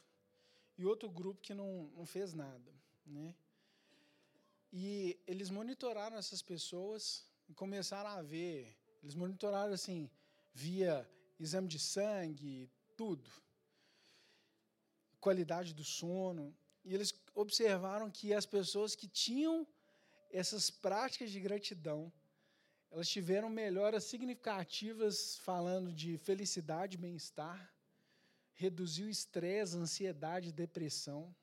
e 0.76 0.84
outro 0.84 1.08
grupo 1.08 1.40
que 1.40 1.54
não, 1.54 1.90
não 1.96 2.06
fez 2.06 2.34
nada. 2.34 2.72
Né? 3.06 3.34
E 4.72 5.18
eles 5.26 5.50
monitoraram 5.50 6.16
essas 6.16 6.42
pessoas 6.42 7.26
e 7.48 7.54
começaram 7.54 8.10
a 8.10 8.22
ver, 8.22 8.76
eles 9.02 9.14
monitoraram 9.14 9.72
assim, 9.72 10.10
via 10.54 11.08
exame 11.38 11.68
de 11.68 11.78
sangue, 11.78 12.70
tudo, 12.96 13.28
qualidade 15.20 15.74
do 15.74 15.84
sono, 15.84 16.56
e 16.84 16.94
eles 16.94 17.12
observaram 17.34 18.10
que 18.10 18.32
as 18.32 18.46
pessoas 18.46 18.94
que 18.94 19.08
tinham 19.08 19.66
essas 20.30 20.70
práticas 20.70 21.30
de 21.30 21.40
gratidão 21.40 22.12
elas 22.94 23.08
tiveram 23.08 23.50
melhoras 23.50 24.04
significativas 24.04 25.36
falando 25.38 25.92
de 25.92 26.16
felicidade, 26.16 26.96
bem-estar, 26.96 27.74
reduziu 28.52 29.08
estresse, 29.08 29.76
ansiedade, 29.76 30.52
depressão, 30.52 31.34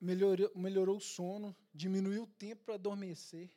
melhorou, 0.00 0.52
melhorou 0.54 0.98
o 0.98 1.00
sono, 1.00 1.56
diminuiu 1.74 2.22
o 2.22 2.26
tempo 2.44 2.66
para 2.66 2.74
adormecer, 2.74 3.50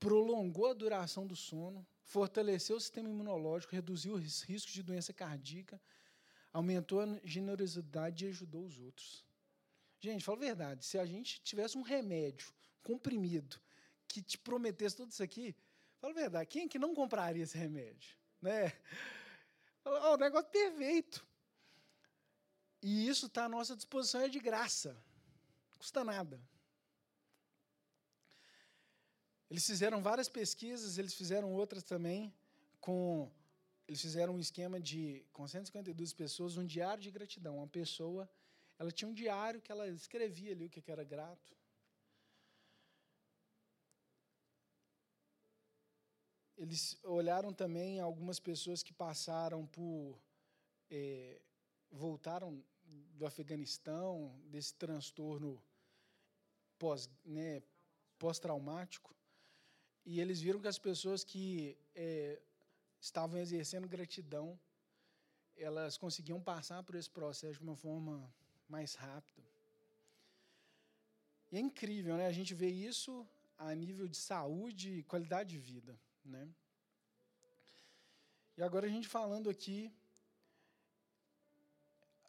prolongou 0.00 0.66
a 0.66 0.74
duração 0.74 1.24
do 1.24 1.36
sono, 1.36 1.86
fortaleceu 2.10 2.76
o 2.76 2.80
sistema 2.80 3.08
imunológico, 3.08 3.72
reduziu 3.72 4.14
os 4.14 4.42
riscos 4.42 4.72
de 4.72 4.82
doença 4.82 5.12
cardíaca, 5.12 5.80
aumentou 6.52 7.00
a 7.00 7.20
generosidade 7.22 8.24
e 8.24 8.28
ajudou 8.28 8.64
os 8.64 8.78
outros. 8.80 9.24
Gente, 10.00 10.24
fala 10.24 10.38
a 10.38 10.40
verdade, 10.40 10.84
se 10.84 10.98
a 10.98 11.06
gente 11.06 11.40
tivesse 11.40 11.78
um 11.78 11.82
remédio 11.82 12.52
comprimido 12.82 13.60
que 14.08 14.20
te 14.20 14.36
prometesse 14.36 14.96
tudo 14.96 15.12
isso 15.12 15.22
aqui, 15.22 15.54
fala 16.00 16.12
a 16.12 16.16
verdade, 16.16 16.48
quem 16.48 16.64
é 16.64 16.68
que 16.68 16.80
não 16.80 16.96
compraria 16.96 17.44
esse 17.44 17.56
remédio? 17.56 18.16
Né? 18.42 18.70
Fala, 19.84 20.10
oh, 20.10 20.14
o 20.14 20.16
negócio 20.16 20.50
perfeito. 20.50 21.24
E 22.82 23.06
isso 23.06 23.26
está 23.26 23.44
à 23.44 23.48
nossa 23.48 23.76
disposição, 23.76 24.20
é 24.20 24.28
de 24.28 24.40
graça. 24.40 25.00
Custa 25.78 26.02
nada. 26.02 26.40
Eles 29.50 29.66
fizeram 29.66 30.00
várias 30.02 30.28
pesquisas, 30.28 30.96
eles 30.96 31.14
fizeram 31.14 31.52
outras 31.52 31.82
também 31.82 32.32
com 32.80 33.30
eles 33.88 34.00
fizeram 34.00 34.34
um 34.36 34.38
esquema 34.38 34.78
de 34.80 35.26
com 35.32 35.48
152 35.48 36.12
pessoas, 36.12 36.56
um 36.56 36.64
diário 36.64 37.02
de 37.02 37.10
gratidão. 37.10 37.56
Uma 37.56 37.66
pessoa, 37.66 38.30
ela 38.78 38.92
tinha 38.92 39.08
um 39.08 39.12
diário 39.12 39.60
que 39.60 39.72
ela 39.72 39.88
escrevia 39.88 40.52
ali 40.52 40.66
o 40.66 40.70
que 40.70 40.90
era 40.90 41.02
grato. 41.02 41.52
eles 46.60 46.98
olharam 47.04 47.54
também 47.54 48.00
algumas 48.00 48.38
pessoas 48.38 48.82
que 48.82 48.92
passaram 48.92 49.66
por. 49.66 50.22
É, 50.90 51.40
voltaram 51.90 52.62
do 53.14 53.24
Afeganistão, 53.24 54.38
desse 54.44 54.74
transtorno 54.74 55.62
pós, 56.78 57.08
né, 57.24 57.62
pós-traumático, 58.18 59.14
e 60.04 60.20
eles 60.20 60.40
viram 60.40 60.60
que 60.60 60.68
as 60.68 60.78
pessoas 60.78 61.22
que 61.22 61.76
é, 61.94 62.40
estavam 63.00 63.38
exercendo 63.38 63.88
gratidão, 63.88 64.58
elas 65.56 65.96
conseguiam 65.96 66.40
passar 66.40 66.82
por 66.82 66.94
esse 66.94 67.10
processo 67.10 67.58
de 67.58 67.64
uma 67.64 67.76
forma 67.76 68.32
mais 68.68 68.94
rápida. 68.94 69.48
E 71.52 71.56
é 71.56 71.60
incrível, 71.60 72.16
né? 72.16 72.26
A 72.26 72.32
gente 72.32 72.54
vê 72.54 72.68
isso 72.68 73.26
a 73.58 73.74
nível 73.74 74.06
de 74.08 74.16
saúde 74.16 74.90
e 74.98 75.02
qualidade 75.02 75.50
de 75.50 75.58
vida. 75.58 75.98
Né? 76.24 76.48
E 78.56 78.62
agora 78.62 78.86
a 78.86 78.90
gente 78.90 79.08
falando 79.08 79.50
aqui, 79.50 79.92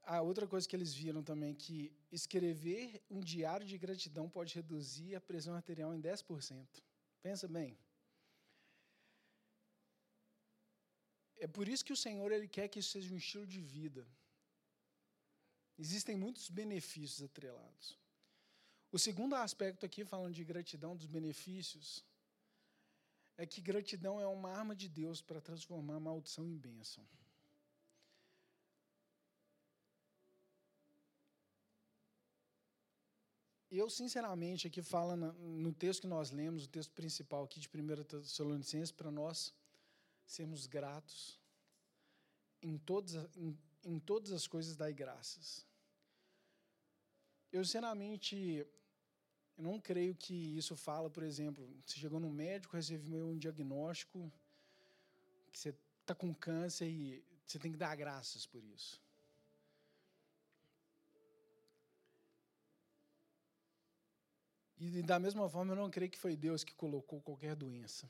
a 0.04 0.22
outra 0.22 0.48
coisa 0.48 0.68
que 0.68 0.76
eles 0.76 0.94
viram 0.94 1.24
também, 1.24 1.54
que 1.54 1.94
escrever 2.12 3.02
um 3.10 3.22
diário 3.22 3.66
de 3.66 3.78
gratidão 3.78 4.30
pode 4.30 4.56
reduzir 4.56 5.16
a 5.16 5.22
pressão 5.22 5.54
arterial 5.56 5.94
em 5.94 6.02
10%. 6.02 6.66
Pensa 7.22 7.48
bem. 7.48 7.78
É 11.38 11.48
por 11.48 11.68
isso 11.68 11.86
que 11.86 11.94
o 11.94 11.98
Senhor 11.98 12.32
ele 12.32 12.48
quer 12.48 12.68
que 12.68 12.80
isso 12.80 12.92
seja 12.92 13.14
um 13.14 13.18
estilo 13.18 13.48
de 13.48 13.60
vida. 13.60 14.08
Existem 15.78 16.16
muitos 16.16 16.50
benefícios 16.50 17.24
atrelados. 17.24 17.98
O 18.92 19.00
segundo 19.00 19.36
aspecto 19.36 19.86
aqui, 19.86 20.04
falando 20.06 20.36
de 20.36 20.44
gratidão, 20.44 20.96
dos 20.96 21.08
benefícios, 21.08 22.06
é 23.38 23.46
que 23.46 23.62
gratidão 23.62 24.20
é 24.20 24.28
uma 24.28 24.52
arma 24.52 24.76
de 24.76 24.88
Deus 24.88 25.22
para 25.22 25.42
transformar 25.42 26.00
maldição 26.00 26.46
em 26.46 26.58
bênção. 26.58 27.08
Eu, 33.72 33.90
sinceramente, 33.90 34.68
aqui 34.68 34.82
fala 34.82 35.16
no 35.16 35.72
texto 35.72 36.02
que 36.02 36.08
nós 36.08 36.30
lemos, 36.30 36.66
o 36.66 36.68
texto 36.68 36.92
principal 36.92 37.46
aqui 37.46 37.58
de 37.58 37.70
1 37.70 38.04
Tessalonicenses, 38.04 38.92
para 38.92 39.10
nós 39.10 39.54
sermos 40.26 40.68
gratos 40.68 41.40
em 42.62 42.78
todas, 42.78 43.16
em, 43.38 43.58
em 43.86 43.98
todas 43.98 44.34
as 44.34 44.46
coisas, 44.46 44.76
dai 44.76 44.92
graças. 44.92 45.66
Eu, 47.50 47.64
sinceramente, 47.64 48.36
eu 48.36 49.64
não 49.64 49.80
creio 49.80 50.16
que 50.16 50.34
isso 50.58 50.76
fala, 50.76 51.10
por 51.10 51.24
exemplo, 51.24 51.66
você 51.86 51.98
chegou 51.98 52.20
no 52.20 52.30
médico, 52.30 52.76
recebeu 52.76 53.30
um 53.30 53.38
diagnóstico, 53.38 54.30
que 55.50 55.60
você 55.60 55.74
está 56.02 56.14
com 56.14 56.34
câncer 56.34 56.90
e 56.90 57.24
você 57.46 57.58
tem 57.58 57.72
que 57.72 57.78
dar 57.78 57.96
graças 57.96 58.46
por 58.46 58.64
isso. 58.66 59.02
E 64.84 65.04
da 65.04 65.20
mesma 65.20 65.48
forma, 65.48 65.74
eu 65.74 65.76
não 65.76 65.92
creio 65.92 66.10
que 66.10 66.18
foi 66.18 66.36
Deus 66.36 66.64
que 66.64 66.74
colocou 66.74 67.22
qualquer 67.22 67.56
doença. 67.56 68.10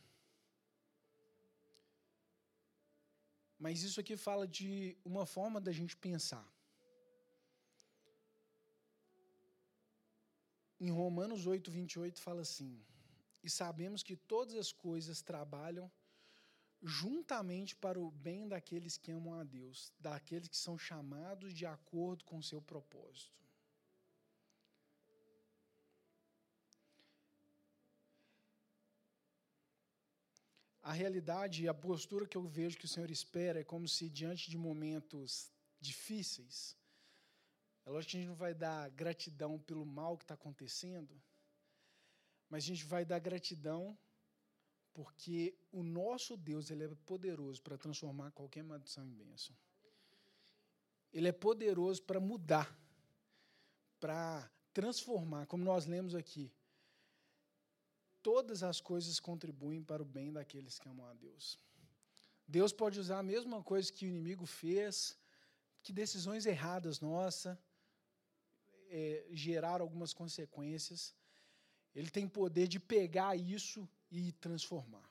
Mas 3.60 3.84
isso 3.84 4.00
aqui 4.00 4.16
fala 4.16 4.48
de 4.48 4.98
uma 5.04 5.26
forma 5.26 5.60
da 5.60 5.74
gente 5.74 5.98
pensar. 5.98 6.48
Em 10.80 10.90
Romanos 10.90 11.46
8, 11.46 11.70
28 11.70 12.22
fala 12.22 12.42
assim: 12.42 12.82
E 13.44 13.50
sabemos 13.50 14.02
que 14.02 14.16
todas 14.16 14.56
as 14.56 14.72
coisas 14.72 15.22
trabalham 15.22 15.92
juntamente 16.82 17.76
para 17.76 18.00
o 18.00 18.10
bem 18.12 18.48
daqueles 18.48 18.96
que 18.96 19.12
amam 19.12 19.34
a 19.34 19.44
Deus, 19.44 19.92
daqueles 20.00 20.48
que 20.48 20.58
são 20.58 20.78
chamados 20.78 21.54
de 21.54 21.66
acordo 21.66 22.24
com 22.24 22.38
o 22.38 22.44
seu 22.44 22.62
propósito. 22.62 23.51
A 30.92 30.94
realidade 30.94 31.64
e 31.64 31.70
a 31.70 31.74
postura 31.74 32.28
que 32.28 32.38
eu 32.38 32.46
vejo 32.58 32.78
que 32.78 32.84
o 32.84 32.94
Senhor 32.94 33.10
espera 33.10 33.62
é 33.62 33.64
como 33.64 33.88
se, 33.88 34.10
diante 34.10 34.50
de 34.50 34.58
momentos 34.58 35.50
difíceis, 35.80 36.76
é 37.86 37.90
lógico 37.90 38.12
que 38.12 38.18
a 38.18 38.20
gente 38.20 38.28
não 38.28 38.36
vai 38.36 38.54
dar 38.54 38.90
gratidão 38.90 39.58
pelo 39.58 39.86
mal 39.86 40.18
que 40.18 40.26
está 40.26 40.34
acontecendo, 40.34 41.14
mas 42.50 42.66
a 42.66 42.68
gente 42.68 42.84
vai 42.84 43.06
dar 43.06 43.20
gratidão 43.20 43.98
porque 44.94 45.58
o 45.72 45.82
nosso 45.82 46.36
Deus 46.36 46.70
ele 46.70 46.84
é 46.84 46.96
poderoso 47.06 47.62
para 47.62 47.78
transformar 47.78 48.32
qualquer 48.32 48.62
maldição 48.62 49.06
em 49.06 49.14
bênção. 49.14 49.56
Ele 51.14 51.30
é 51.30 51.32
poderoso 51.32 52.04
para 52.04 52.20
mudar, 52.20 52.78
para 53.98 54.52
transformar, 54.74 55.46
como 55.46 55.64
nós 55.64 55.86
lemos 55.86 56.16
aqui. 56.16 56.52
Todas 58.22 58.62
as 58.64 58.80
coisas 58.80 59.20
contribuem 59.20 59.84
para 59.84 60.02
o 60.02 60.06
bem 60.06 60.32
daqueles 60.32 60.78
que 60.78 60.88
amam 60.88 61.08
a 61.08 61.14
Deus. 61.14 61.58
Deus 62.48 62.72
pode 62.72 63.00
usar 63.00 63.20
a 63.20 63.24
mesma 63.24 63.64
coisa 63.64 63.92
que 63.92 64.06
o 64.06 64.10
inimigo 64.10 64.46
fez, 64.46 65.18
que 65.82 65.94
decisões 65.94 66.46
erradas 66.46 67.00
nossas, 67.00 67.58
é, 68.90 69.26
gerar 69.32 69.82
algumas 69.82 70.14
consequências, 70.14 71.16
ele 71.96 72.10
tem 72.10 72.28
poder 72.28 72.68
de 72.68 72.80
pegar 72.80 73.36
isso 73.36 73.88
e 74.10 74.32
transformar. 74.34 75.10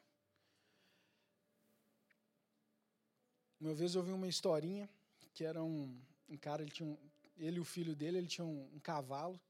Uma 3.58 3.74
vez 3.74 3.94
eu 3.94 4.02
vi 4.02 4.12
uma 4.12 4.28
historinha 4.28 4.88
que 5.34 5.44
era 5.44 5.62
um, 5.62 5.98
um 6.28 6.36
cara, 6.36 6.62
ele, 6.62 6.70
tinha 6.70 6.88
um, 6.88 6.96
ele 7.36 7.56
e 7.56 7.60
o 7.60 7.64
filho 7.64 7.94
dele, 7.94 8.18
ele 8.18 8.26
tinha 8.26 8.44
um, 8.44 8.74
um 8.74 8.80
cavalo 8.80 9.40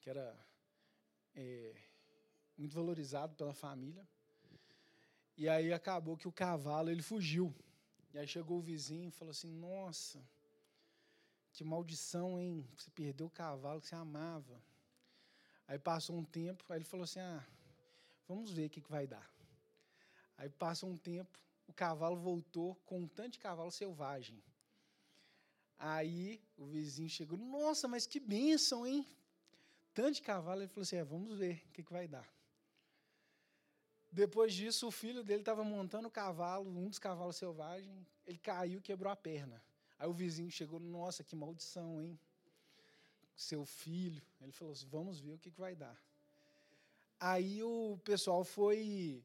que 0.00 0.10
era 0.10 0.38
é, 1.34 1.74
muito 2.56 2.74
valorizado 2.74 3.34
pela 3.34 3.54
família. 3.54 4.06
E 5.36 5.48
aí 5.48 5.72
acabou 5.72 6.16
que 6.16 6.28
o 6.28 6.32
cavalo 6.32 6.90
ele 6.90 7.02
fugiu. 7.02 7.54
E 8.12 8.18
aí 8.18 8.26
chegou 8.28 8.58
o 8.58 8.62
vizinho 8.62 9.08
e 9.08 9.10
falou 9.10 9.32
assim: 9.32 9.50
Nossa, 9.50 10.24
que 11.52 11.64
maldição, 11.64 12.38
hein? 12.38 12.68
Você 12.76 12.90
perdeu 12.90 13.26
o 13.26 13.30
cavalo 13.30 13.80
que 13.80 13.88
você 13.88 13.94
amava. 13.94 14.62
Aí 15.66 15.78
passou 15.78 16.16
um 16.16 16.24
tempo, 16.24 16.64
aí 16.68 16.78
ele 16.78 16.84
falou 16.84 17.04
assim: 17.04 17.20
Ah, 17.20 17.44
vamos 18.28 18.52
ver 18.52 18.66
o 18.66 18.70
que, 18.70 18.80
que 18.80 18.90
vai 18.90 19.06
dar. 19.06 19.28
Aí 20.36 20.48
passou 20.48 20.90
um 20.90 20.96
tempo, 20.96 21.38
o 21.66 21.72
cavalo 21.72 22.16
voltou 22.16 22.74
com 22.86 23.00
um 23.00 23.08
tanto 23.08 23.32
de 23.32 23.38
cavalo 23.38 23.70
selvagem. 23.70 24.42
Aí 25.78 26.40
o 26.56 26.66
vizinho 26.66 27.08
chegou: 27.08 27.36
Nossa, 27.36 27.88
mas 27.88 28.06
que 28.06 28.20
bênção, 28.20 28.86
hein? 28.86 29.06
Tanto 29.92 30.16
de 30.16 30.22
cavalo. 30.22 30.62
Ele 30.62 30.68
falou 30.68 30.82
assim: 30.82 30.96
é, 30.96 31.04
Vamos 31.04 31.38
ver 31.38 31.64
o 31.66 31.72
que, 31.72 31.82
que 31.82 31.92
vai 31.92 32.06
dar. 32.06 32.33
Depois 34.14 34.54
disso, 34.54 34.86
o 34.86 34.92
filho 34.92 35.24
dele 35.24 35.40
estava 35.40 35.64
montando 35.64 36.06
o 36.06 36.10
cavalo, 36.10 36.70
um 36.70 36.88
dos 36.88 37.00
cavalos 37.00 37.34
selvagens, 37.34 38.06
ele 38.24 38.38
caiu 38.38 38.78
e 38.78 38.82
quebrou 38.82 39.12
a 39.12 39.16
perna. 39.16 39.60
Aí 39.98 40.08
o 40.08 40.12
vizinho 40.12 40.48
chegou, 40.52 40.78
nossa, 40.78 41.24
que 41.24 41.34
maldição, 41.34 42.00
hein? 42.00 42.16
Seu 43.34 43.64
filho. 43.64 44.22
Ele 44.40 44.52
falou 44.52 44.72
assim, 44.72 44.86
vamos 44.86 45.18
ver 45.18 45.32
o 45.32 45.38
que, 45.38 45.50
que 45.50 45.58
vai 45.58 45.74
dar. 45.74 46.00
Aí 47.18 47.60
o 47.64 47.98
pessoal 48.04 48.44
foi, 48.44 49.20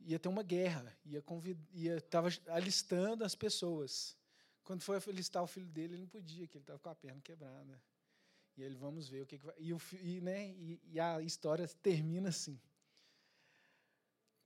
ia 0.00 0.18
ter 0.18 0.30
uma 0.30 0.42
guerra, 0.42 0.96
ia 1.04 1.20
convid, 1.20 1.60
ia 1.74 1.98
estava 1.98 2.30
alistando 2.48 3.24
as 3.24 3.34
pessoas. 3.34 4.16
Quando 4.64 4.80
foi 4.80 4.96
alistar 4.96 5.42
o 5.42 5.46
filho 5.46 5.66
dele, 5.66 5.92
ele 5.92 6.02
não 6.02 6.08
podia, 6.08 6.46
que 6.46 6.56
ele 6.56 6.62
estava 6.62 6.78
com 6.78 6.88
a 6.88 6.94
perna 6.94 7.20
quebrada. 7.20 7.78
E 8.56 8.62
ele, 8.62 8.76
vamos 8.76 9.10
ver 9.10 9.24
o 9.24 9.26
que, 9.26 9.36
que 9.38 9.44
vai. 9.44 9.56
E, 9.58 9.74
o, 9.74 9.80
e, 10.00 10.22
né, 10.22 10.48
e, 10.52 10.80
e 10.86 10.98
a 10.98 11.20
história 11.20 11.68
termina 11.82 12.30
assim. 12.30 12.58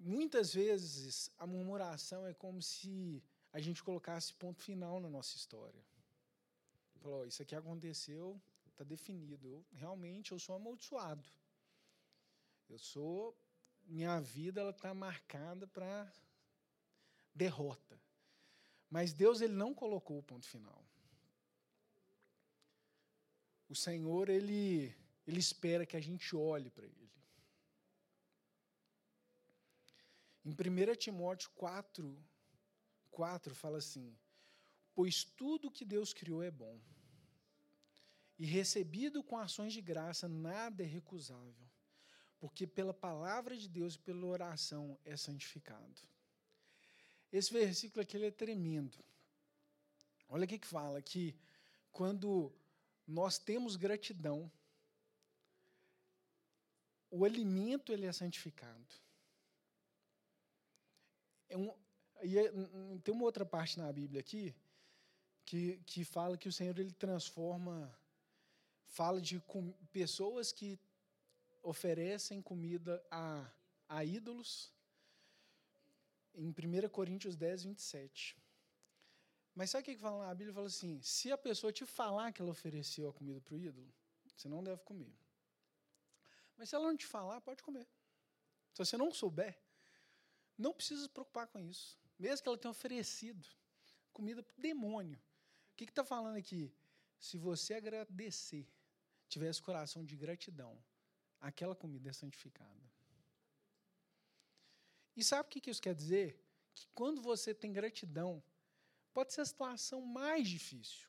Muitas 0.07 0.55
vezes 0.55 1.33
a 1.37 1.45
murmuração 1.49 2.25
é 2.29 2.33
como 2.33 2.62
se 2.62 3.21
a 3.53 3.59
gente 3.61 3.83
colocasse 3.83 4.33
ponto 4.33 4.62
final 4.62 5.01
na 5.01 5.11
nossa 5.11 5.37
história. 5.37 5.85
Falou, 7.03 7.27
isso 7.27 7.42
aqui 7.42 7.57
aconteceu, 7.57 8.40
está 8.71 8.85
definido. 8.85 9.49
Eu, 9.49 9.66
realmente 9.73 10.31
eu 10.31 10.38
sou 10.38 10.55
amaldiçoado. 10.55 11.29
Eu 12.69 12.79
sou, 12.79 13.37
minha 13.85 14.21
vida 14.21 14.61
ela 14.61 14.71
está 14.71 14.95
marcada 14.95 15.66
para 15.66 16.09
derrota. 17.35 18.01
Mas 18.88 19.12
Deus 19.12 19.40
ele 19.40 19.55
não 19.55 19.75
colocou 19.75 20.21
o 20.21 20.23
ponto 20.23 20.47
final. 20.47 20.87
O 23.69 23.75
Senhor 23.75 24.29
ele 24.29 24.95
ele 25.27 25.40
espera 25.40 25.85
que 25.85 25.97
a 25.97 26.01
gente 26.01 26.37
olhe 26.37 26.71
para 26.71 26.87
ele. 26.87 27.06
Em 30.47 30.53
1 30.53 30.95
Timóteo 30.95 31.51
4, 31.57 32.25
4 33.11 33.53
fala 33.53 33.79
assim: 33.79 34.17
Pois 34.95 35.25
tudo 35.25 35.73
que 35.73 35.85
Deus 35.85 36.13
criou 36.13 36.41
é 36.41 36.53
bom, 36.53 36.81
e 38.39 38.47
recebido 38.47 39.25
com 39.25 39.37
ações 39.37 39.73
de 39.73 39.81
graça, 39.81 40.29
nada 40.29 40.85
é 40.85 40.87
recusável, 40.87 41.69
porque 42.39 42.65
pela 42.65 42.95
palavra 42.95 43.57
de 43.57 43.69
Deus 43.69 43.97
e 43.97 43.99
pela 43.99 44.25
oração 44.25 44.97
é 45.05 45.17
santificado. 45.17 46.01
Esse 47.33 47.53
versículo 47.53 48.03
aqui 48.03 48.17
ele 48.17 48.27
é 48.27 48.31
tremendo. 48.31 49.05
Olha 50.29 50.45
o 50.45 50.49
que, 50.49 50.61
que 50.61 50.67
fala: 50.69 51.03
que 51.03 51.35
quando 51.91 52.55
nós 53.05 53.37
temos 53.37 53.75
gratidão, 53.75 54.49
o 57.11 57.25
alimento 57.25 57.93
ele 57.93 58.07
é 58.07 58.13
santificado. 58.13 59.06
É 61.49 61.57
um, 61.57 61.73
e 62.23 62.39
é, 62.39 62.51
tem 63.05 63.15
uma 63.15 63.25
outra 63.25 63.45
parte 63.45 63.79
na 63.79 63.93
Bíblia 63.93 64.21
aqui 64.21 64.55
que, 65.45 65.81
que 65.87 66.05
fala 66.05 66.37
que 66.37 66.49
o 66.49 66.53
Senhor 66.53 66.79
ele 66.79 66.93
transforma, 66.93 67.95
fala 68.87 69.21
de 69.21 69.39
com, 69.41 69.73
pessoas 69.93 70.51
que 70.51 70.79
oferecem 71.63 72.43
comida 72.43 73.05
a, 73.11 73.49
a 73.89 74.05
ídolos, 74.05 74.73
em 76.35 76.51
1 76.51 76.89
Coríntios 76.91 77.37
10, 77.37 77.65
27. 77.65 78.37
Mas 79.55 79.71
sabe 79.71 79.83
o 79.83 79.85
que 79.85 79.97
fala 79.97 80.27
na 80.27 80.35
Bíblia? 80.35 80.53
Fala 80.53 80.67
assim: 80.67 81.01
se 81.01 81.33
a 81.33 81.39
pessoa 81.39 81.73
te 81.73 81.87
falar 81.87 82.33
que 82.33 82.43
ela 82.43 82.51
ofereceu 82.51 83.09
a 83.09 83.13
comida 83.13 83.41
para 83.41 83.55
o 83.55 83.59
ídolo, 83.59 83.91
você 84.37 84.49
não 84.49 84.63
deve 84.63 84.83
comer. 84.83 85.15
Mas 86.57 86.69
se 86.69 86.75
ela 86.75 86.87
não 86.87 86.97
te 86.97 87.07
falar, 87.07 87.41
pode 87.41 87.63
comer. 87.63 87.87
Se 88.73 88.85
você 88.85 88.97
não 88.97 89.11
souber, 89.13 89.59
não 90.57 90.73
precisa 90.73 91.03
se 91.03 91.09
preocupar 91.09 91.47
com 91.47 91.61
isso. 91.61 91.99
Mesmo 92.19 92.42
que 92.42 92.49
ela 92.49 92.59
tenha 92.59 92.71
oferecido 92.71 93.47
comida 94.12 94.42
para 94.42 94.55
demônio. 94.57 95.19
O 95.73 95.77
que 95.77 95.85
está 95.85 96.03
falando 96.03 96.37
aqui? 96.37 96.73
Se 97.19 97.37
você 97.37 97.75
agradecer, 97.75 98.66
tiver 99.29 99.51
esse 99.51 99.61
coração 99.61 100.03
de 100.03 100.16
gratidão, 100.16 100.83
aquela 101.40 101.75
comida 101.75 102.09
é 102.09 102.12
santificada. 102.12 102.87
E 105.14 105.23
sabe 105.23 105.49
o 105.49 105.51
que 105.51 105.71
isso 105.71 105.83
quer 105.83 105.95
dizer? 105.95 106.42
Que 106.75 106.87
quando 106.95 107.21
você 107.21 107.55
tem 107.55 107.73
gratidão, 107.73 108.42
pode 109.12 109.33
ser 109.33 109.42
a 109.42 109.47
situação 109.47 110.01
mais 110.01 110.49
difícil. 110.49 111.09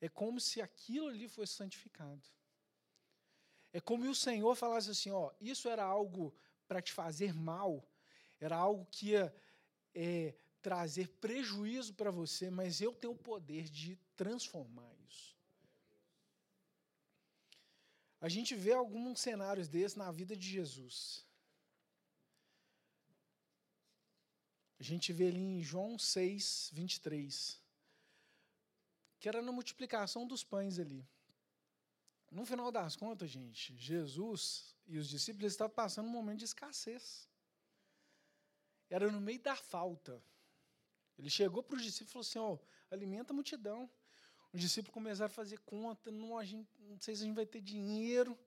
É 0.00 0.08
como 0.08 0.40
se 0.40 0.60
aquilo 0.60 1.08
ali 1.08 1.28
fosse 1.28 1.54
santificado. 1.54 2.22
É 3.72 3.80
como 3.80 4.08
o 4.08 4.14
Senhor 4.14 4.54
falasse 4.54 4.90
assim: 4.90 5.10
ó, 5.10 5.32
isso 5.40 5.68
era 5.68 5.84
algo 5.84 6.34
para 6.68 6.82
te 6.82 6.92
fazer 6.92 7.32
mal, 7.34 7.88
era 8.44 8.56
algo 8.56 8.86
que 8.90 9.10
ia 9.10 9.34
é, 9.94 10.34
trazer 10.60 11.08
prejuízo 11.20 11.94
para 11.94 12.10
você, 12.10 12.50
mas 12.50 12.80
eu 12.80 12.92
tenho 12.94 13.14
o 13.14 13.18
poder 13.18 13.64
de 13.68 13.96
transformar 14.16 14.94
isso. 15.08 15.36
A 18.20 18.28
gente 18.28 18.54
vê 18.54 18.72
alguns 18.72 19.20
cenários 19.20 19.68
desses 19.68 19.96
na 19.96 20.10
vida 20.10 20.36
de 20.36 20.48
Jesus. 20.48 21.26
A 24.78 24.82
gente 24.82 25.12
vê 25.12 25.28
ali 25.28 25.40
em 25.40 25.62
João 25.62 25.98
6, 25.98 26.70
23, 26.72 27.60
que 29.20 29.28
era 29.28 29.40
na 29.40 29.52
multiplicação 29.52 30.26
dos 30.26 30.42
pães 30.42 30.78
ali. 30.78 31.06
No 32.30 32.44
final 32.44 32.72
das 32.72 32.96
contas, 32.96 33.30
gente, 33.30 33.76
Jesus 33.76 34.74
e 34.86 34.98
os 34.98 35.08
discípulos 35.08 35.52
estavam 35.52 35.74
passando 35.74 36.08
um 36.08 36.10
momento 36.10 36.40
de 36.40 36.44
escassez 36.46 37.28
era 38.90 39.10
no 39.10 39.20
meio 39.20 39.40
da 39.40 39.56
falta. 39.56 40.22
Ele 41.18 41.30
chegou 41.30 41.62
para 41.62 41.76
os 41.76 41.82
discípulos 41.82 42.10
e 42.10 42.12
falou 42.12 42.50
assim: 42.50 42.62
ó, 42.62 42.66
alimenta 42.90 43.32
a 43.32 43.34
multidão. 43.34 43.90
Os 44.52 44.60
discípulos 44.60 44.94
começaram 44.94 45.26
a 45.26 45.34
fazer 45.34 45.58
conta, 45.60 46.10
não, 46.12 46.38
a 46.38 46.44
gente, 46.44 46.70
não 46.78 47.00
sei 47.00 47.16
se 47.16 47.22
a 47.22 47.26
gente 47.26 47.34
vai 47.34 47.46
ter 47.46 47.60
dinheiro. 47.60 48.38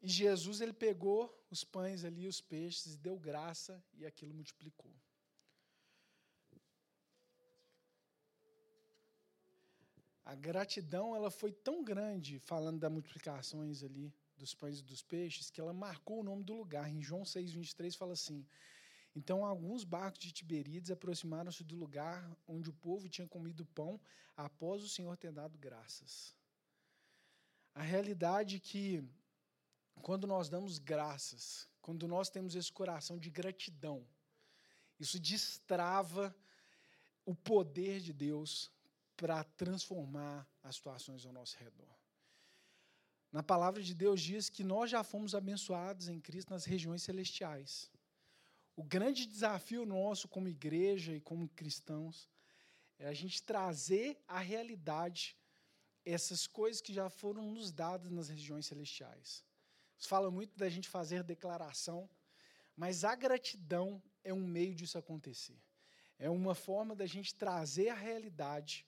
E 0.00 0.08
Jesus 0.08 0.60
ele 0.60 0.72
pegou 0.72 1.44
os 1.50 1.64
pães 1.64 2.04
ali, 2.04 2.28
os 2.28 2.40
peixes, 2.40 2.96
deu 2.96 3.18
graça 3.18 3.82
e 3.94 4.06
aquilo 4.06 4.32
multiplicou. 4.32 4.94
A 10.24 10.34
gratidão 10.34 11.14
ela 11.14 11.30
foi 11.30 11.52
tão 11.52 11.84
grande, 11.84 12.38
falando 12.38 12.80
das 12.80 12.90
multiplicações 12.90 13.82
ali, 13.82 14.12
dos 14.36 14.54
pães 14.54 14.80
e 14.80 14.82
dos 14.82 15.02
peixes, 15.02 15.50
que 15.50 15.60
ela 15.60 15.72
marcou 15.72 16.20
o 16.20 16.22
nome 16.22 16.44
do 16.44 16.54
lugar. 16.54 16.88
Em 16.88 17.02
João 17.02 17.24
6, 17.24 17.52
23 17.52 17.94
fala 17.96 18.12
assim: 18.12 18.46
Então 19.14 19.44
alguns 19.44 19.84
barcos 19.84 20.20
de 20.20 20.32
Tiberíades 20.32 20.90
aproximaram-se 20.90 21.64
do 21.64 21.76
lugar 21.76 22.36
onde 22.46 22.70
o 22.70 22.72
povo 22.72 23.08
tinha 23.08 23.26
comido 23.26 23.64
pão 23.66 24.00
após 24.36 24.82
o 24.82 24.88
Senhor 24.88 25.16
ter 25.16 25.32
dado 25.32 25.58
graças. 25.58 26.34
A 27.74 27.82
realidade 27.82 28.56
é 28.56 28.60
que 28.60 29.04
quando 30.02 30.26
nós 30.26 30.48
damos 30.48 30.78
graças, 30.78 31.68
quando 31.80 32.06
nós 32.06 32.28
temos 32.28 32.54
esse 32.54 32.72
coração 32.72 33.18
de 33.18 33.30
gratidão, 33.30 34.06
isso 34.98 35.18
destrava 35.18 36.34
o 37.24 37.34
poder 37.34 38.00
de 38.00 38.12
Deus 38.12 38.70
para 39.16 39.42
transformar 39.44 40.46
as 40.62 40.76
situações 40.76 41.24
ao 41.24 41.32
nosso 41.32 41.56
redor. 41.58 42.05
Na 43.36 43.42
palavra 43.42 43.82
de 43.82 43.94
Deus 43.94 44.22
diz 44.22 44.48
que 44.48 44.64
nós 44.64 44.90
já 44.90 45.04
fomos 45.04 45.34
abençoados 45.34 46.08
em 46.08 46.18
Cristo 46.18 46.54
nas 46.54 46.64
regiões 46.64 47.02
celestiais. 47.02 47.90
O 48.74 48.82
grande 48.82 49.26
desafio 49.26 49.84
nosso 49.84 50.26
como 50.26 50.48
igreja 50.48 51.14
e 51.14 51.20
como 51.20 51.46
cristãos 51.50 52.30
é 52.98 53.06
a 53.06 53.12
gente 53.12 53.42
trazer 53.42 54.18
a 54.26 54.38
realidade 54.38 55.36
essas 56.02 56.46
coisas 56.46 56.80
que 56.80 56.94
já 56.94 57.10
foram 57.10 57.52
nos 57.52 57.70
dadas 57.70 58.10
nas 58.10 58.30
regiões 58.30 58.64
celestiais. 58.64 59.44
Isso 59.98 60.08
fala 60.08 60.30
muito 60.30 60.56
da 60.56 60.70
gente 60.70 60.88
fazer 60.88 61.22
declaração, 61.22 62.08
mas 62.74 63.04
a 63.04 63.14
gratidão 63.14 64.02
é 64.24 64.32
um 64.32 64.46
meio 64.46 64.74
disso 64.74 64.96
acontecer. 64.96 65.62
É 66.18 66.30
uma 66.30 66.54
forma 66.54 66.96
da 66.96 67.04
gente 67.04 67.34
trazer 67.34 67.90
à 67.90 67.94
realidade 67.94 68.86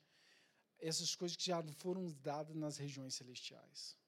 essas 0.79 1.15
coisas 1.15 1.37
que 1.37 1.45
já 1.45 1.63
foram 1.77 2.11
dadas 2.23 2.57
nas 2.57 2.79
regiões 2.79 3.15
celestiais. 3.15 3.99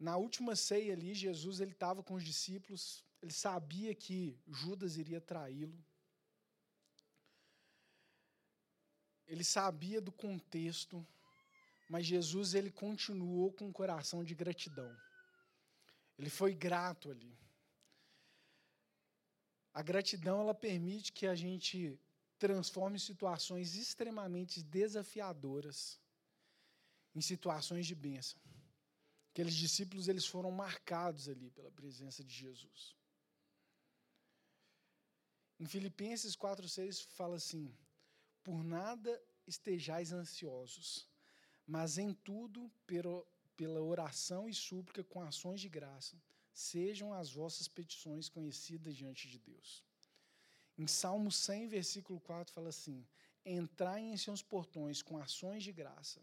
Na 0.00 0.16
última 0.16 0.56
ceia 0.56 0.94
ali, 0.94 1.12
Jesus 1.12 1.60
ele 1.60 1.72
estava 1.72 2.02
com 2.02 2.14
os 2.14 2.24
discípulos, 2.24 3.04
ele 3.20 3.34
sabia 3.34 3.94
que 3.94 4.34
Judas 4.48 4.96
iria 4.96 5.20
traí-lo. 5.20 5.78
Ele 9.26 9.44
sabia 9.44 10.00
do 10.00 10.10
contexto, 10.10 11.06
mas 11.88 12.06
Jesus 12.06 12.54
ele 12.54 12.70
continuou 12.70 13.52
com 13.52 13.66
um 13.66 13.72
coração 13.72 14.24
de 14.24 14.34
gratidão. 14.34 14.90
Ele 16.18 16.30
foi 16.30 16.54
grato 16.54 17.10
ali. 17.10 17.38
A 19.74 19.82
gratidão 19.82 20.40
ela 20.40 20.54
permite 20.54 21.12
que 21.12 21.26
a 21.26 21.34
gente 21.34 22.00
transforme 22.38 22.98
situações 22.98 23.74
extremamente 23.76 24.62
desafiadoras 24.62 26.00
em 27.14 27.20
situações 27.20 27.86
de 27.86 27.94
bênção. 27.94 28.40
Aqueles 29.30 29.54
discípulos 29.54 30.08
eles 30.08 30.26
foram 30.26 30.50
marcados 30.50 31.28
ali 31.28 31.50
pela 31.50 31.70
presença 31.70 32.24
de 32.24 32.34
Jesus. 32.34 32.96
Em 35.58 35.66
Filipenses 35.66 36.34
4:6 36.34 37.02
fala 37.18 37.36
assim: 37.36 37.72
Por 38.42 38.64
nada 38.64 39.22
estejais 39.46 40.12
ansiosos, 40.12 41.08
mas 41.66 41.96
em 41.96 42.12
tudo 42.12 42.70
pela 43.56 43.80
oração 43.80 44.48
e 44.48 44.54
súplica 44.54 45.04
com 45.04 45.22
ações 45.22 45.60
de 45.60 45.68
graça, 45.68 46.16
sejam 46.52 47.12
as 47.12 47.30
vossas 47.30 47.68
petições 47.68 48.28
conhecidas 48.28 48.96
diante 48.96 49.28
de 49.28 49.38
Deus. 49.38 49.84
Em 50.76 50.86
Salmo 50.86 51.30
100, 51.30 51.68
versículo 51.68 52.18
4 52.20 52.52
fala 52.52 52.70
assim: 52.70 53.06
Entrai 53.44 54.00
em 54.00 54.16
seus 54.16 54.42
portões 54.42 55.02
com 55.02 55.18
ações 55.18 55.62
de 55.62 55.72
graça, 55.72 56.20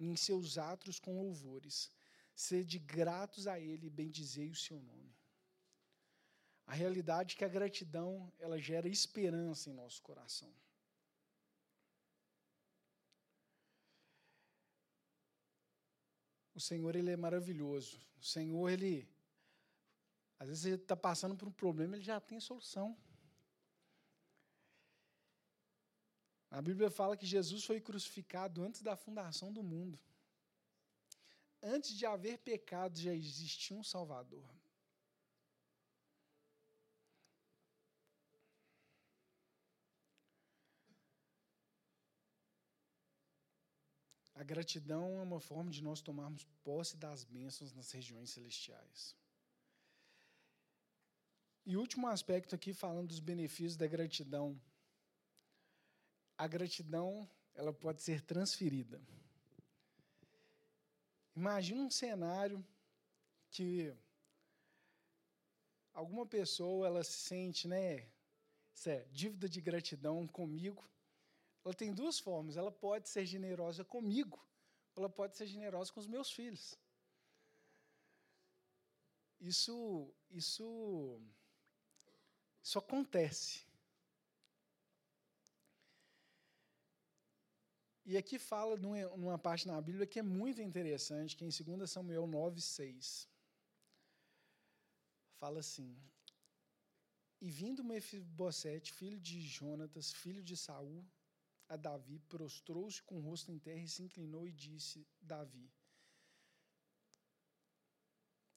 e 0.00 0.06
em 0.06 0.16
seus 0.16 0.58
atos 0.58 0.98
com 0.98 1.20
louvores 1.22 1.90
Sede 2.38 2.78
gratos 2.78 3.48
a 3.48 3.58
Ele 3.58 3.88
e 3.88 3.90
bendizei 3.90 4.48
o 4.48 4.54
seu 4.54 4.80
nome. 4.80 5.12
A 6.68 6.72
realidade 6.72 7.34
é 7.34 7.38
que 7.38 7.44
a 7.44 7.48
gratidão 7.48 8.32
ela 8.38 8.60
gera 8.60 8.88
esperança 8.88 9.68
em 9.68 9.72
nosso 9.72 10.00
coração. 10.02 10.54
O 16.54 16.60
Senhor 16.60 16.94
ele 16.94 17.10
é 17.10 17.16
maravilhoso. 17.16 17.98
O 18.20 18.24
Senhor 18.24 18.68
ele 18.68 19.08
às 20.38 20.46
vezes 20.46 20.64
ele 20.64 20.76
está 20.76 20.96
passando 20.96 21.34
por 21.36 21.48
um 21.48 21.52
problema, 21.64 21.96
ele 21.96 22.04
já 22.04 22.20
tem 22.20 22.38
solução. 22.38 22.96
A 26.52 26.62
Bíblia 26.62 26.88
fala 26.88 27.16
que 27.16 27.26
Jesus 27.26 27.64
foi 27.64 27.80
crucificado 27.80 28.62
antes 28.62 28.80
da 28.80 28.94
fundação 28.94 29.52
do 29.52 29.64
mundo 29.64 29.98
antes 31.62 31.96
de 31.96 32.06
haver 32.06 32.38
pecado, 32.38 32.98
já 32.98 33.14
existia 33.14 33.76
um 33.76 33.84
Salvador. 33.84 34.44
A 44.38 44.44
gratidão 44.44 45.18
é 45.18 45.22
uma 45.22 45.40
forma 45.40 45.68
de 45.68 45.82
nós 45.82 46.00
tomarmos 46.00 46.44
posse 46.62 46.96
das 46.96 47.24
bênçãos 47.24 47.72
nas 47.72 47.90
regiões 47.90 48.30
celestiais. 48.30 49.16
E 51.66 51.76
último 51.76 52.06
aspecto 52.06 52.54
aqui, 52.54 52.72
falando 52.72 53.08
dos 53.08 53.18
benefícios 53.18 53.76
da 53.76 53.88
gratidão. 53.88 54.56
A 56.38 56.46
gratidão, 56.46 57.28
ela 57.52 57.72
pode 57.72 58.00
ser 58.00 58.22
transferida. 58.22 59.02
Imagina 61.38 61.82
um 61.82 61.90
cenário 61.90 62.66
que 63.48 63.94
alguma 65.94 66.26
pessoa 66.26 66.88
ela 66.88 67.04
se 67.04 67.12
sente, 67.12 67.68
né, 67.68 68.08
é, 68.84 69.04
dívida 69.12 69.48
de 69.48 69.60
gratidão 69.60 70.26
comigo. 70.26 70.84
Ela 71.64 71.72
tem 71.72 71.94
duas 71.94 72.18
formas. 72.18 72.56
Ela 72.56 72.72
pode 72.72 73.08
ser 73.08 73.24
generosa 73.24 73.84
comigo, 73.84 74.44
ou 74.96 75.04
ela 75.04 75.08
pode 75.08 75.36
ser 75.36 75.46
generosa 75.46 75.92
com 75.92 76.00
os 76.00 76.08
meus 76.08 76.28
filhos. 76.32 76.76
Isso, 79.40 80.12
isso, 80.32 81.22
isso 82.60 82.80
acontece. 82.80 83.64
E 88.10 88.16
aqui 88.16 88.36
fala 88.38 88.74
numa 89.22 89.38
parte 89.46 89.66
na 89.70 89.78
Bíblia 89.88 90.06
que 90.06 90.18
é 90.18 90.22
muito 90.22 90.62
interessante, 90.62 91.36
que 91.36 91.44
é 91.44 91.46
em 91.46 91.50
2 91.50 91.90
Samuel 91.90 92.26
9, 92.26 92.58
6. 92.58 93.28
Fala 95.40 95.58
assim: 95.64 95.90
E 97.38 97.50
vindo 97.50 97.84
Mefibosete, 97.84 98.94
filho 98.94 99.20
de 99.20 99.42
Jonatas, 99.56 100.10
filho 100.10 100.42
de 100.42 100.56
Saul, 100.56 101.04
a 101.68 101.76
Davi, 101.76 102.18
prostrou-se 102.20 103.02
com 103.02 103.18
o 103.18 103.24
rosto 103.28 103.52
em 103.52 103.58
terra 103.58 103.82
e 103.82 103.94
se 103.96 104.02
inclinou 104.02 104.46
e 104.48 104.52
disse: 104.52 105.06
Davi. 105.20 105.70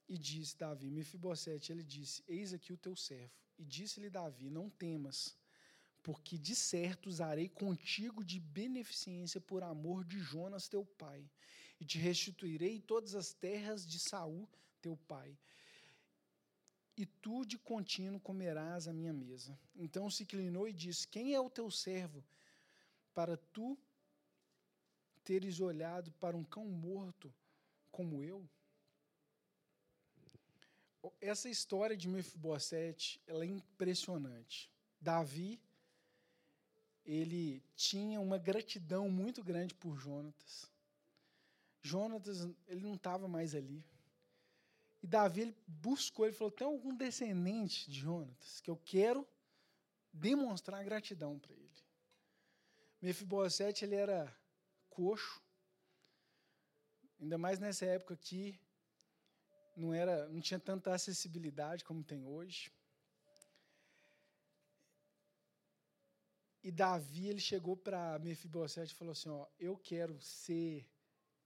E 0.07 0.17
disse 0.17 0.57
Davi, 0.57 0.89
Mefibosete, 0.89 1.73
ele 1.73 1.83
disse: 1.83 2.23
Eis 2.25 2.53
aqui 2.53 2.71
o 2.71 2.77
teu 2.77 2.95
servo. 2.95 3.35
E 3.57 3.65
disse-lhe 3.65 4.09
Davi: 4.09 4.49
Não 4.49 4.69
temas 4.69 5.37
porque 6.03 6.37
de 6.37 6.55
certo 6.55 7.07
usarei 7.07 7.47
contigo 7.47 8.23
de 8.23 8.39
beneficência 8.39 9.39
por 9.39 9.63
amor 9.63 10.03
de 10.03 10.19
Jonas 10.19 10.67
teu 10.67 10.85
pai, 10.85 11.29
e 11.79 11.85
te 11.85 11.97
restituirei 11.97 12.79
todas 12.79 13.15
as 13.15 13.33
terras 13.33 13.85
de 13.87 13.99
Saul 13.99 14.47
teu 14.81 14.95
pai. 15.07 15.37
E 16.97 17.05
tu 17.05 17.45
de 17.45 17.57
contínuo 17.57 18.19
comerás 18.19 18.87
a 18.87 18.93
minha 18.93 19.13
mesa. 19.13 19.57
Então 19.75 20.09
se 20.09 20.23
inclinou 20.23 20.67
e 20.67 20.73
disse: 20.73 21.07
Quem 21.07 21.33
é 21.33 21.39
o 21.39 21.49
teu 21.49 21.71
servo 21.71 22.23
para 23.13 23.37
tu 23.37 23.77
teres 25.23 25.59
olhado 25.59 26.11
para 26.13 26.35
um 26.35 26.43
cão 26.43 26.65
morto 26.65 27.33
como 27.91 28.23
eu? 28.23 28.47
Essa 31.19 31.49
história 31.49 31.97
de 31.97 32.07
Mefibosete, 32.07 33.19
ela 33.25 33.43
é 33.43 33.47
impressionante. 33.47 34.69
Davi 34.99 35.59
ele 37.05 37.63
tinha 37.75 38.19
uma 38.19 38.37
gratidão 38.37 39.09
muito 39.09 39.43
grande 39.43 39.73
por 39.73 39.97
Jonatas. 39.97 40.69
Jonatas, 41.81 42.47
ele 42.67 42.81
não 42.81 42.93
estava 42.93 43.27
mais 43.27 43.55
ali. 43.55 43.83
E 45.01 45.07
Davi 45.07 45.41
ele 45.41 45.57
buscou, 45.65 46.25
ele 46.25 46.35
falou: 46.35 46.51
tem 46.51 46.67
algum 46.67 46.95
descendente 46.95 47.89
de 47.89 47.99
Jonatas 47.99 48.61
que 48.61 48.69
eu 48.69 48.77
quero 48.77 49.27
demonstrar 50.13 50.83
gratidão 50.83 51.39
para 51.39 51.53
ele. 51.53 51.71
Mefibosete, 53.01 53.83
ele 53.83 53.95
era 53.95 54.31
coxo, 54.89 55.41
ainda 57.19 57.37
mais 57.37 57.57
nessa 57.57 57.85
época 57.85 58.13
aqui, 58.13 58.59
não, 59.75 59.91
era, 59.93 60.27
não 60.27 60.39
tinha 60.39 60.59
tanta 60.59 60.93
acessibilidade 60.93 61.83
como 61.83 62.03
tem 62.03 62.23
hoje. 62.23 62.71
E 66.63 66.71
Davi 66.71 67.27
ele 67.27 67.39
chegou 67.39 67.75
para 67.75 68.19
Mefibosete 68.19 68.93
e 68.93 68.95
falou 68.95 69.13
assim: 69.13 69.29
ó, 69.29 69.47
eu 69.59 69.77
quero 69.77 70.19
ser 70.21 70.87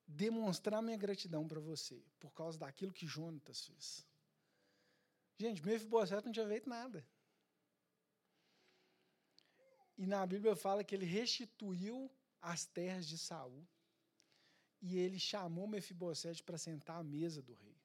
demonstrar 0.07 0.81
minha 0.81 0.97
gratidão 0.97 1.47
para 1.47 1.59
você 1.59 2.03
por 2.19 2.31
causa 2.31 2.59
daquilo 2.59 2.91
que 2.93 3.07
Jonatas 3.07 3.65
fez. 3.65 4.05
Gente, 5.37 5.65
Mefibosete 5.65 6.25
não 6.25 6.33
tinha 6.33 6.47
feito 6.47 6.69
nada. 6.69 7.05
E 9.97 10.05
na 10.05 10.25
Bíblia 10.25 10.55
fala 10.55 10.83
que 10.83 10.93
ele 10.93 11.05
restituiu 11.05 12.11
as 12.41 12.65
terras 12.65 13.07
de 13.07 13.17
Saul 13.17 13.65
e 14.81 14.97
ele 14.97 15.17
chamou 15.17 15.67
Mefibosete 15.67 16.43
para 16.43 16.57
sentar 16.57 16.99
à 16.99 17.03
mesa 17.03 17.41
do 17.41 17.53
rei. 17.53 17.77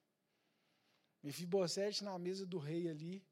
Mefibosete 1.23 2.03
na 2.03 2.17
mesa 2.19 2.45
do 2.45 2.57
rei 2.57 2.89
ali, 2.89 3.25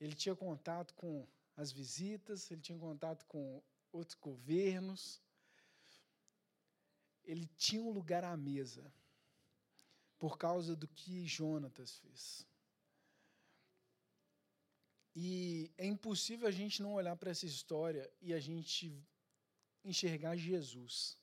ele 0.00 0.14
tinha 0.14 0.34
contato 0.34 0.94
com 0.94 1.26
as 1.56 1.70
visitas, 1.70 2.50
ele 2.50 2.60
tinha 2.60 2.78
contato 2.78 3.24
com 3.26 3.62
outros 3.92 4.18
governos. 4.18 5.22
Ele 7.22 7.46
tinha 7.56 7.82
um 7.82 7.90
lugar 7.90 8.24
à 8.24 8.36
mesa 8.36 8.92
por 10.18 10.36
causa 10.36 10.74
do 10.74 10.88
que 10.88 11.26
Jonatas 11.26 11.98
fez. 11.98 12.46
E 15.16 15.70
é 15.78 15.86
impossível 15.86 16.48
a 16.48 16.50
gente 16.50 16.82
não 16.82 16.94
olhar 16.94 17.16
para 17.16 17.30
essa 17.30 17.46
história 17.46 18.12
e 18.20 18.34
a 18.34 18.40
gente 18.40 19.06
enxergar 19.84 20.36
Jesus. 20.36 21.16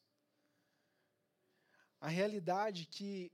A 2.00 2.08
realidade 2.08 2.84
é 2.84 2.86
que 2.86 3.32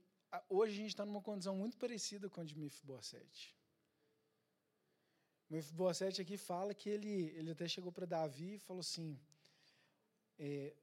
hoje 0.48 0.72
a 0.72 0.76
gente 0.76 0.88
está 0.88 1.06
numa 1.06 1.22
condição 1.22 1.54
muito 1.56 1.78
parecida 1.78 2.28
com 2.28 2.40
a 2.40 2.44
de 2.44 2.58
Mefibosete. 2.58 3.57
Mefibosete 5.50 6.20
aqui 6.20 6.36
fala 6.36 6.74
que 6.74 6.88
ele, 6.90 7.32
ele 7.36 7.50
até 7.50 7.66
chegou 7.66 7.90
para 7.90 8.04
Davi 8.04 8.54
e 8.54 8.58
falou 8.58 8.80
assim, 8.80 9.18
é, 10.38 10.74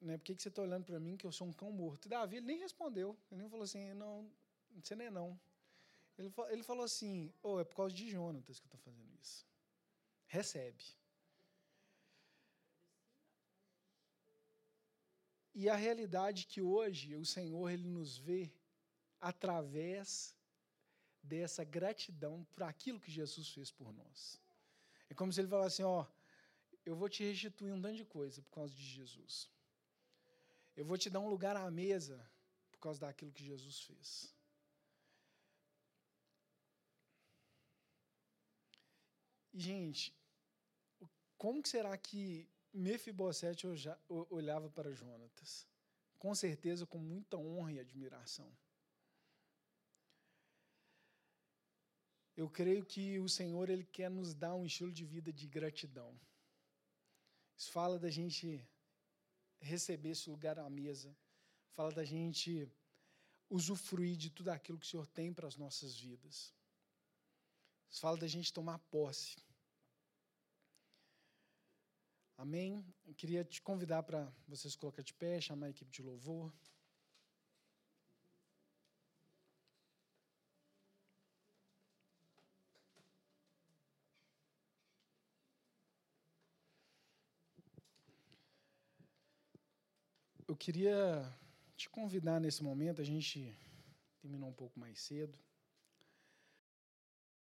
né, 0.00 0.18
por 0.18 0.24
que, 0.24 0.34
que 0.34 0.42
você 0.42 0.48
está 0.48 0.62
olhando 0.62 0.84
para 0.84 1.00
mim 1.00 1.16
que 1.16 1.26
eu 1.26 1.32
sou 1.32 1.46
um 1.46 1.52
cão 1.52 1.72
morto? 1.72 2.06
E 2.06 2.08
Davi 2.08 2.36
ele 2.36 2.46
nem 2.46 2.58
respondeu, 2.58 3.16
ele 3.30 3.40
nem 3.40 3.48
falou 3.48 3.64
assim, 3.64 3.94
não, 3.94 4.30
você 4.74 4.94
nem 4.94 5.06
é 5.06 5.10
não. 5.10 5.40
Ele, 6.18 6.32
ele 6.50 6.62
falou 6.62 6.84
assim, 6.84 7.32
oh, 7.42 7.58
é 7.60 7.64
por 7.64 7.76
causa 7.76 7.94
de 7.94 8.10
Jonatas 8.10 8.58
que 8.58 8.66
eu 8.66 8.68
estou 8.68 8.80
fazendo 8.80 9.10
isso. 9.20 9.46
Recebe. 10.26 10.84
E 15.54 15.68
a 15.68 15.76
realidade 15.76 16.44
é 16.44 16.52
que 16.52 16.62
hoje 16.62 17.14
o 17.14 17.24
Senhor 17.24 17.70
ele 17.70 17.88
nos 17.88 18.16
vê 18.16 18.50
através 19.20 20.34
dessa 21.22 21.64
gratidão 21.64 22.44
por 22.52 22.62
aquilo 22.64 23.00
que 23.00 23.10
Jesus 23.10 23.48
fez 23.48 23.70
por 23.70 23.92
nós. 23.92 24.40
É 25.08 25.14
como 25.14 25.32
se 25.32 25.40
ele 25.40 25.48
falasse 25.48 25.82
assim, 25.82 25.90
ó, 25.90 26.06
eu 26.84 26.96
vou 26.96 27.08
te 27.08 27.22
restituir 27.22 27.72
um 27.72 27.80
tanto 27.80 27.96
de 27.96 28.04
coisa 28.04 28.42
por 28.42 28.50
causa 28.50 28.74
de 28.74 28.82
Jesus. 28.82 29.48
Eu 30.76 30.84
vou 30.84 30.98
te 30.98 31.08
dar 31.10 31.20
um 31.20 31.28
lugar 31.28 31.56
à 31.56 31.70
mesa 31.70 32.18
por 32.70 32.80
causa 32.80 33.00
daquilo 33.00 33.32
que 33.32 33.44
Jesus 33.44 33.80
fez. 33.80 34.34
E, 39.52 39.60
gente, 39.60 40.14
como 41.36 41.62
que 41.62 41.68
será 41.68 41.96
que 41.96 42.48
Mefibosete 42.72 43.66
olhava 44.08 44.70
para 44.70 44.94
Jonatas, 44.94 45.68
com 46.18 46.34
certeza 46.34 46.86
com 46.86 46.98
muita 46.98 47.36
honra 47.36 47.72
e 47.72 47.80
admiração. 47.80 48.50
Eu 52.36 52.48
creio 52.48 52.84
que 52.84 53.18
o 53.18 53.28
Senhor 53.28 53.68
ele 53.68 53.84
quer 53.84 54.10
nos 54.10 54.34
dar 54.34 54.54
um 54.54 54.64
estilo 54.64 54.90
de 54.90 55.04
vida 55.04 55.32
de 55.32 55.46
gratidão. 55.46 56.18
Isso 57.56 57.70
fala 57.70 57.98
da 57.98 58.10
gente 58.10 58.66
receber 59.60 60.10
esse 60.10 60.28
lugar 60.28 60.58
à 60.58 60.68
mesa, 60.68 61.14
fala 61.74 61.92
da 61.92 62.04
gente 62.04 62.70
usufruir 63.48 64.16
de 64.16 64.30
tudo 64.30 64.48
aquilo 64.48 64.78
que 64.78 64.86
o 64.86 64.88
Senhor 64.88 65.06
tem 65.06 65.32
para 65.32 65.46
as 65.46 65.56
nossas 65.56 65.94
vidas. 65.94 66.54
Isso 67.90 68.00
fala 68.00 68.16
da 68.16 68.26
gente 68.26 68.52
tomar 68.52 68.78
posse. 68.78 69.36
Amém? 72.38 72.84
Eu 73.04 73.14
queria 73.14 73.44
te 73.44 73.60
convidar 73.60 74.02
para 74.02 74.32
vocês 74.48 74.74
colocar 74.74 75.02
de 75.02 75.12
pé, 75.12 75.40
chamar 75.40 75.66
a 75.66 75.70
equipe 75.70 75.90
de 75.90 76.02
louvor. 76.02 76.52
Eu 90.52 90.56
queria 90.56 91.26
te 91.78 91.88
convidar 91.88 92.38
nesse 92.38 92.62
momento, 92.62 93.00
a 93.00 93.04
gente 93.04 93.56
terminou 94.20 94.50
um 94.50 94.52
pouco 94.52 94.78
mais 94.78 95.00
cedo. 95.00 95.38